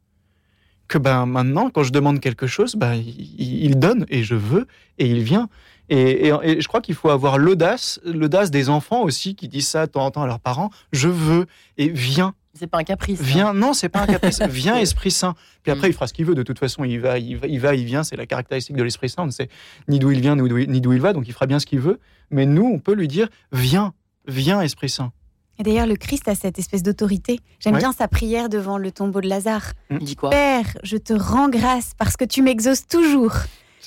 [0.88, 4.66] que ben maintenant, quand je demande quelque chose, ben, il, il donne et je veux
[4.98, 5.48] et il vient.
[5.88, 9.68] Et, et- et je crois qu'il faut avoir l'audace, l'audace des enfants aussi qui disent
[9.68, 12.34] ça de temps en temps à leurs parents, je veux et viens.
[12.54, 13.18] C'est pas un caprice.
[13.20, 13.24] hein.
[13.24, 14.40] Viens, non, c'est pas un caprice.
[14.50, 15.34] Viens, Esprit Saint.
[15.62, 15.90] Puis après, Mm.
[15.90, 16.34] il fera ce qu'il veut.
[16.34, 18.02] De toute façon, il va, il va, il, va, il vient.
[18.04, 19.22] C'est la caractéristique de l'Esprit Saint.
[19.22, 19.48] On ne sait
[19.88, 21.12] ni d'où il vient, ni d'où il, ni d'où il va.
[21.12, 21.98] Donc, il fera bien ce qu'il veut.
[22.30, 23.94] Mais nous, on peut lui dire Viens,
[24.28, 25.12] viens, Esprit Saint.
[25.58, 27.38] Et d'ailleurs, le Christ a cette espèce d'autorité.
[27.60, 27.78] J'aime Ouais.
[27.80, 29.72] bien sa prière devant le tombeau de Lazare.
[29.90, 30.30] Il dit quoi?
[30.30, 33.32] Père, je te rends grâce parce que tu m'exauces toujours.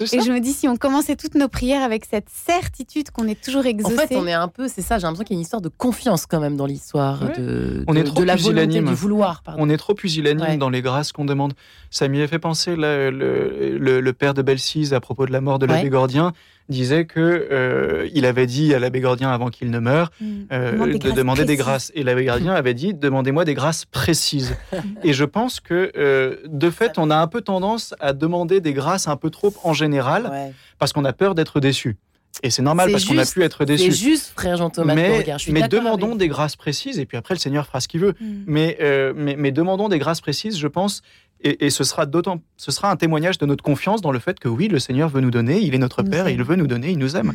[0.02, 3.42] Et je me dis, si on commençait toutes nos prières avec cette certitude qu'on est
[3.42, 4.08] toujours En exaucé.
[4.08, 5.70] fait, on est un peu, c'est ça, j'ai l'impression qu'il y a une histoire de
[5.70, 7.38] confiance quand même dans l'histoire, Ouais.
[7.40, 8.90] de, On de- est trop de la volonté, pusillanime.
[8.90, 9.42] du vouloir.
[9.44, 9.62] Pardon.
[9.64, 10.58] On est trop pusillanime Ouais.
[10.58, 11.54] dans les grâces qu'on demande.
[11.90, 15.32] Ça m'y a fait penser, là, le, le- le père de Belsize, à propos de
[15.32, 15.90] la mort de l'abbé Ouais.
[15.90, 16.34] Gordien,
[16.70, 17.20] disait que
[17.52, 20.26] euh, il avait dit à l'abbé Gordien avant qu'il ne meure Mm.
[20.52, 21.92] euh, Demande des de demander des grâces.
[21.96, 24.56] Et l'abbé Gardien avait dit demandez-moi des grâces précises.
[25.04, 28.74] et je pense que euh, de fait, on a un peu tendance à demander des
[28.74, 30.54] grâces un peu trop en général Ouais.
[30.80, 31.98] parce qu'on a peur d'être déçu.
[32.44, 33.92] Et c'est normal C'est parce qu'on a pu être C'est déçu.
[33.94, 35.38] juste, frère Jean-Thomas Mais, Beauregard.
[35.40, 37.80] Je suis mais d'accord demandons avec des grâces précises et puis après le Seigneur fera
[37.80, 38.14] ce qu'il veut.
[38.20, 38.26] Mm.
[38.48, 41.02] Mais, euh, mais, mais demandons des grâces précises, je pense,
[41.48, 44.40] et, et ce sera d'autant, ce sera un témoignage de notre confiance dans le fait
[44.40, 46.56] que oui, le Seigneur veut nous donner, il est notre Il Père, et il veut
[46.56, 47.34] nous donner, il nous aime.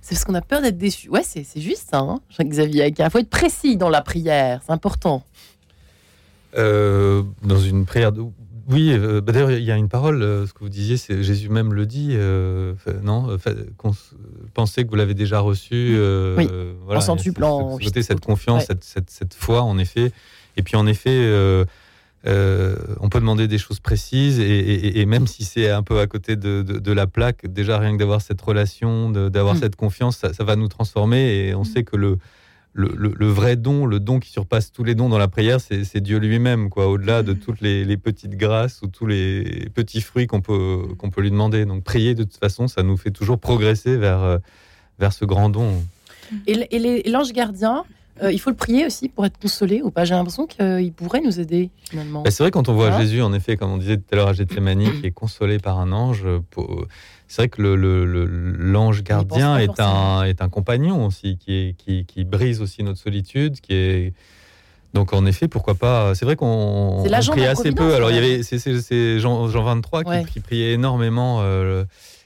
[0.00, 1.08] C'est parce qu'on a peur d'être déçu.
[1.10, 2.94] Ouais, c'est c'est juste ça, hein, Jacques-Xavier.
[2.96, 5.24] Il faut être précis dans la prière, c'est important.
[6.56, 8.22] Euh, dans une prière de...
[8.70, 11.22] Oui, euh, bah d'ailleurs, il y a une parole, euh, ce que vous disiez, c'est
[11.22, 14.10] Jésus même le dit, euh, fait- non fait- qu'on s-
[14.52, 15.94] Pensez que vous l'avez déjà reçu.
[15.96, 18.66] euh, Oui, euh, en centuple, en ce- ce côté, cette confiance, Ouais.
[18.66, 20.12] cette, cette, cette foi, en effet.
[20.58, 21.08] Et puis, en effet,
[22.26, 26.00] euh, on peut demander des choses précises, et, et- et même si c'est un peu
[26.00, 29.58] à côté de, de- de la plaque, déjà rien que d'avoir cette relation, d'avoir Mm.
[29.60, 32.18] cette confiance, ça, ça va nous transformer, et on sait que le,
[32.74, 35.60] le, le- le vrai don, le don qui surpasse tous les dons dans la prière,
[35.60, 36.88] c'est Dieu lui-même, quoi.
[36.88, 37.38] Au-delà de Mhm.
[37.38, 41.30] toutes les, les petites grâces ou tous les petits fruits qu'on peut qu'on peut lui
[41.30, 41.64] demander.
[41.64, 44.38] Donc prier de toute façon, ça nous fait toujours progresser vers
[44.98, 45.82] vers ce grand don.
[46.46, 47.84] Et l'ange gardien,
[48.22, 51.20] Euh, il faut le prier aussi pour être consolé ou pas J'ai l'impression qu'il pourrait
[51.20, 52.22] nous aider finalement.
[52.22, 53.02] Bah, c'est vrai quand on voit Voilà.
[53.04, 55.78] Jésus, en effet, comme on disait tout à l'heure à Gethsemane, qui est consolé par
[55.80, 56.24] un ange.
[56.50, 56.84] pour-
[57.30, 61.52] C'est vrai que le- le- le- l'ange gardien est un, est un compagnon aussi, qui,
[61.54, 64.12] est, qui, qui brise aussi notre solitude, qui est
[64.94, 67.94] donc en effet, pourquoi pas C'est vrai qu'on priait assez peu.
[67.94, 70.24] Alors il y avait c'est- Jean, Jean 23 qui, Ouais.
[70.24, 71.40] qui priait énormément.
[71.42, 71.84] euh,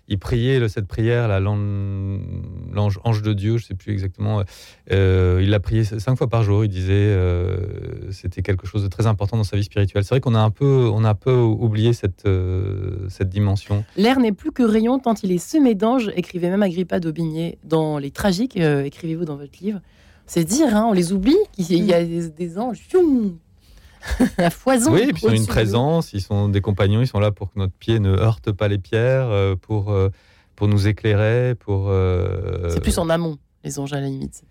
[0.08, 4.42] il priait cette prière, l'ange ange de Dieu, je sais plus exactement.
[4.90, 6.64] euh, il l'a prié cinq fois par jour.
[6.64, 10.04] Il disait euh, c'était quelque chose de très important dans sa vie spirituelle.
[10.04, 13.84] C'est vrai qu'on a un peu a un peu oublié cette euh, cette dimension.
[13.96, 17.98] L'air n'est plus que rayon tant il est semé d'anges, écrivait même Agrippa d'Aubigné dans
[17.98, 19.80] Les Tragiques, euh, écrivez-vous dans votre livre.
[20.26, 22.80] C'est dire, hein, on les oublie, qu'il y a des, anges
[24.38, 24.92] à foison.
[24.92, 27.52] Oui, et puis ils ont une présence, ils sont des compagnons, ils sont là pour
[27.52, 30.10] que notre pied ne heurte pas les pierres, euh, pour, euh,
[30.56, 31.88] pour nous éclairer, pour.
[31.88, 34.42] euh, C'est plus en amont, les anges à la limite.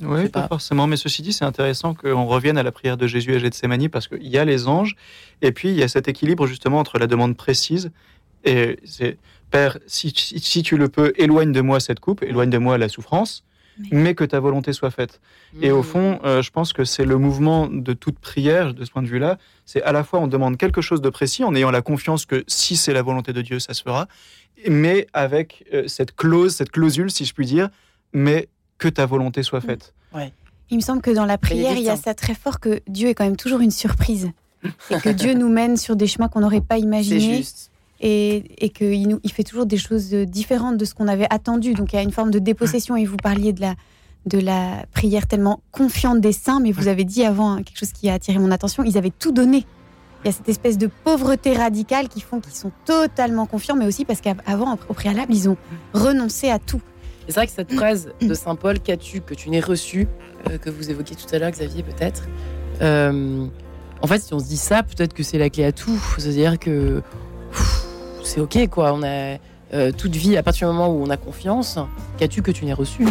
[0.00, 0.48] Oui, pas, pas.
[0.48, 0.86] forcément.
[0.86, 4.06] Mais ceci dit, c'est intéressant qu'on revienne à la prière de Jésus à Gethsemane parce
[4.06, 4.94] qu'il y a les anges
[5.42, 7.90] et puis il y a cet équilibre justement entre la demande précise
[8.44, 9.18] et c'est
[9.50, 12.76] Père, si, si, si tu le peux, éloigne de moi cette coupe, éloigne de moi
[12.76, 13.44] la souffrance,
[13.90, 15.20] mais que ta volonté soit faite.
[15.62, 15.84] Et au Mmh.
[15.84, 19.08] fond, euh, je pense que c'est le mouvement de toute prière, de ce point de
[19.08, 19.38] vue-là.
[19.66, 22.44] C'est à la fois on demande quelque chose de précis en ayant la confiance que
[22.46, 24.08] si c'est la volonté de Dieu, ça se fera,
[24.68, 27.68] mais avec euh, cette clause, cette clausule, si je puis dire,
[28.12, 28.48] mais
[28.78, 29.92] que ta volonté soit faite.
[30.70, 32.10] Il me semble que dans la prière, il y a Bénédictin.
[32.10, 34.30] ça très fort que Dieu est quand même toujours une surprise.
[34.90, 37.36] Et que Dieu nous mène sur des chemins qu'on n'aurait pas C'est imaginés.
[37.38, 37.67] juste.
[38.00, 41.74] Et, et qu'il il fait toujours des choses euh, différentes de ce qu'on avait attendu.
[41.74, 42.96] Donc il y a une forme de dépossession.
[42.96, 43.74] Et vous parliez de la,
[44.26, 46.60] de la prière tellement confiante des saints.
[46.60, 48.84] Mais vous avez dit avant hein, quelque chose qui a attiré mon attention.
[48.84, 49.64] Ils avaient tout donné.
[50.24, 53.86] Il y a cette espèce de pauvreté radicale qui font qu'ils sont totalement confiants, mais
[53.86, 55.56] aussi parce qu'avant, au préalable, ils ont
[55.92, 56.80] renoncé à tout.
[57.28, 60.08] C'est vrai que cette phrase de Saint Paul, qu'as-tu que tu n'aies reçu,
[60.48, 62.26] euh, que vous évoquiez tout à l'heure, Xavier, peut-être.
[62.80, 63.46] euh,
[64.00, 66.00] en fait, si on se dit ça, peut-être que c'est la clé à tout.
[66.18, 67.02] C'est-à-dire que
[68.28, 68.92] c'est ok, quoi.
[68.94, 69.36] On a
[69.74, 71.78] euh, toute vie à partir du moment où on a confiance.
[72.18, 73.04] Qu'as-tu que tu n'aies reçu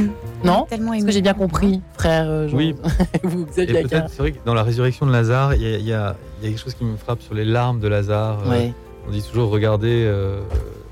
[0.44, 1.10] Non Tellement Est-ce aimé.
[1.10, 2.76] que j'ai bien compris, frère euh, Jean Oui.
[3.24, 5.94] Vous, Xavier c'est vrai que dans la résurrection de Lazare, il y, a- il y
[5.94, 8.40] a, il y a quelque chose qui me frappe sur les larmes de Lazare.
[8.46, 8.74] Euh, Ouais.
[9.08, 10.04] On dit toujours regardez.
[10.06, 10.42] euh,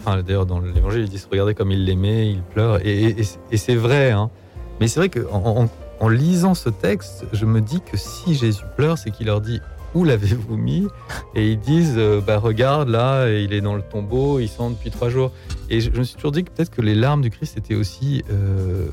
[0.07, 2.79] Enfin, d'ailleurs, dans l'évangile, ils disent regardez comme il l'aimait, il pleure.
[2.85, 4.11] Et, et- et c'est vrai.
[4.11, 4.29] Hein.
[4.79, 5.69] Mais c'est vrai qu'en en,
[5.99, 9.61] en lisant ce texte, je me dis que si Jésus pleure, c'est qu'il leur dit
[9.95, 10.87] où l'avez-vous mis
[11.35, 14.91] Et ils disent euh, bah regarde là, il est dans le tombeau, il sent depuis
[14.91, 15.31] trois jours.
[15.69, 17.75] Et je, je me suis toujours dit que peut-être que les larmes du Christ étaient
[17.75, 18.85] aussi euh,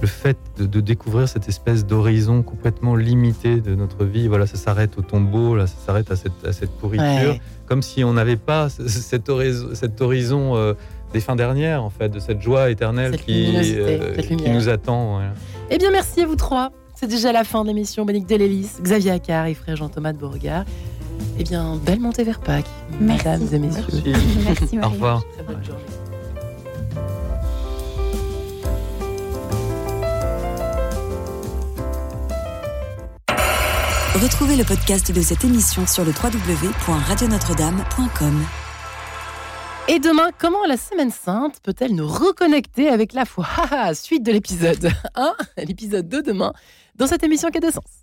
[0.00, 4.26] le fait de, de découvrir cette espèce d'horizon complètement limité de notre vie.
[4.28, 7.40] Voilà, ça s'arrête au tombeau, là, ça s'arrête à cette, à cette pourriture, Ouais.
[7.66, 10.74] comme si on n'avait pas ce- cet horizon, cet horizon euh,
[11.12, 15.14] des fins dernières, en fait, de cette joie éternelle Cette qui, qui nous attend.
[15.18, 15.34] voilà.
[15.70, 16.72] Eh bien, merci à vous trois.
[17.02, 18.04] C'est déjà la fin de l'émission.
[18.04, 20.64] Bénédicte Delélis, Xavier Accard et frère Jean-Thomas de Beauregard.
[21.36, 22.64] Eh bien, belle montée vers Pâques,
[23.00, 23.26] Merci.
[23.26, 23.84] mesdames et messieurs.
[24.04, 24.38] Merci.
[24.44, 25.24] Merci, Au revoir.
[25.34, 25.82] Très bonne journée.
[34.22, 38.44] Retrouvez le podcast de cette émission sur le www.radionotre-dame.com.
[39.88, 43.46] Et demain, comment la Semaine Sainte peut-elle nous reconnecter avec la foi?
[43.94, 45.34] Suite de l'épisode 1,
[45.66, 46.52] l'épisode 2 demain,
[46.94, 48.01] dans cette émission qui a de sens.